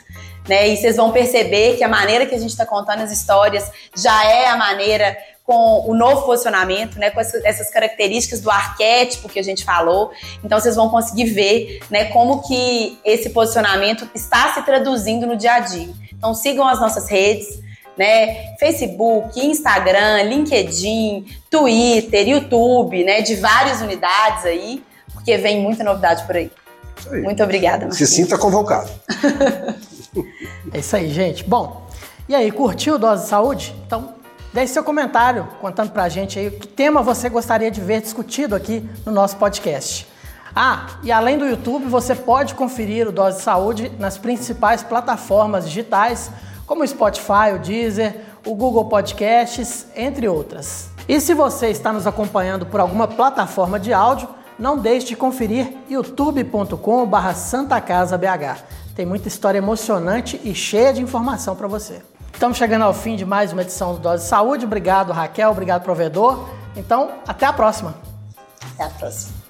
Né, 0.48 0.68
e 0.68 0.76
vocês 0.76 0.96
vão 0.96 1.10
perceber 1.10 1.78
que 1.78 1.84
a 1.84 1.88
maneira 1.88 2.26
que 2.26 2.34
a 2.34 2.38
gente 2.38 2.50
está 2.50 2.66
contando 2.66 3.00
as 3.00 3.10
histórias 3.10 3.70
já 3.96 4.26
é 4.26 4.46
a 4.48 4.56
maneira 4.56 5.16
com 5.44 5.90
o 5.90 5.94
novo 5.94 6.22
posicionamento, 6.22 6.98
né, 6.98 7.10
com 7.10 7.20
essas 7.20 7.68
características 7.70 8.40
do 8.40 8.50
arquétipo 8.50 9.28
que 9.28 9.38
a 9.38 9.42
gente 9.42 9.62
falou. 9.62 10.10
Então 10.42 10.58
vocês 10.58 10.74
vão 10.74 10.88
conseguir 10.88 11.26
ver, 11.26 11.80
né, 11.90 12.06
como 12.06 12.42
que 12.42 12.98
esse 13.04 13.30
posicionamento 13.30 14.08
está 14.14 14.54
se 14.54 14.62
traduzindo 14.62 15.26
no 15.26 15.36
dia 15.36 15.54
a 15.54 15.60
dia. 15.60 15.92
Então 16.12 16.34
sigam 16.34 16.66
as 16.66 16.80
nossas 16.80 17.08
redes, 17.08 17.62
né? 17.96 18.56
Facebook, 18.58 19.38
Instagram, 19.38 20.22
LinkedIn, 20.22 21.26
Twitter, 21.50 22.26
YouTube, 22.26 23.04
né? 23.04 23.20
De 23.20 23.36
várias 23.36 23.80
unidades 23.80 24.44
aí, 24.46 24.82
porque 25.12 25.36
vem 25.36 25.60
muita 25.60 25.84
novidade 25.84 26.24
por 26.24 26.36
aí. 26.36 26.50
aí. 27.12 27.22
Muito 27.22 27.42
obrigada, 27.42 27.86
Marquinhos. 27.86 27.98
Se 27.98 28.06
sinta 28.06 28.38
convocado. 28.38 28.90
é 30.72 30.78
isso 30.78 30.96
aí, 30.96 31.10
gente. 31.10 31.44
Bom, 31.44 31.86
e 32.28 32.34
aí, 32.34 32.50
curtiu 32.50 32.98
Dose 32.98 33.24
de 33.24 33.28
Saúde? 33.28 33.74
Então, 33.86 34.14
deixe 34.54 34.72
seu 34.72 34.84
comentário 34.84 35.48
contando 35.60 35.90
pra 35.90 36.08
gente 36.08 36.38
aí 36.38 36.48
que 36.48 36.68
tema 36.68 37.02
você 37.02 37.28
gostaria 37.28 37.72
de 37.72 37.80
ver 37.80 38.00
discutido 38.00 38.54
aqui 38.54 38.88
no 39.04 39.10
nosso 39.10 39.36
podcast. 39.36 40.06
Ah, 40.54 40.86
e 41.02 41.10
além 41.10 41.36
do 41.36 41.44
YouTube, 41.44 41.86
você 41.86 42.14
pode 42.14 42.54
conferir 42.54 43.08
o 43.08 43.12
Dose 43.12 43.38
de 43.38 43.42
Saúde 43.42 43.90
nas 43.98 44.16
principais 44.16 44.84
plataformas 44.84 45.64
digitais, 45.64 46.30
como 46.68 46.84
o 46.84 46.86
Spotify, 46.86 47.52
o 47.56 47.58
Deezer, 47.58 48.20
o 48.46 48.54
Google 48.54 48.84
Podcasts, 48.84 49.86
entre 49.96 50.28
outras. 50.28 50.88
E 51.08 51.20
se 51.20 51.34
você 51.34 51.70
está 51.70 51.92
nos 51.92 52.06
acompanhando 52.06 52.64
por 52.64 52.78
alguma 52.78 53.08
plataforma 53.08 53.80
de 53.80 53.92
áudio, 53.92 54.28
não 54.56 54.78
deixe 54.78 55.08
de 55.08 55.16
conferir 55.16 55.78
youtube.com.br 55.90 57.32
santacasabh. 57.34 58.22
Tem 58.94 59.04
muita 59.04 59.26
história 59.26 59.58
emocionante 59.58 60.40
e 60.44 60.54
cheia 60.54 60.92
de 60.92 61.02
informação 61.02 61.56
para 61.56 61.66
você. 61.66 62.13
Estamos 62.34 62.58
chegando 62.58 62.82
ao 62.82 62.92
fim 62.92 63.14
de 63.14 63.24
mais 63.24 63.52
uma 63.52 63.62
edição 63.62 63.94
do 63.94 64.00
Dose 64.00 64.24
de 64.24 64.28
Saúde. 64.28 64.66
Obrigado, 64.66 65.12
Raquel. 65.12 65.50
Obrigado, 65.50 65.82
provedor. 65.82 66.50
Então, 66.76 67.12
até 67.26 67.46
a 67.46 67.52
próxima. 67.52 67.94
Até 68.74 68.84
a 68.84 68.90
próxima. 68.90 69.43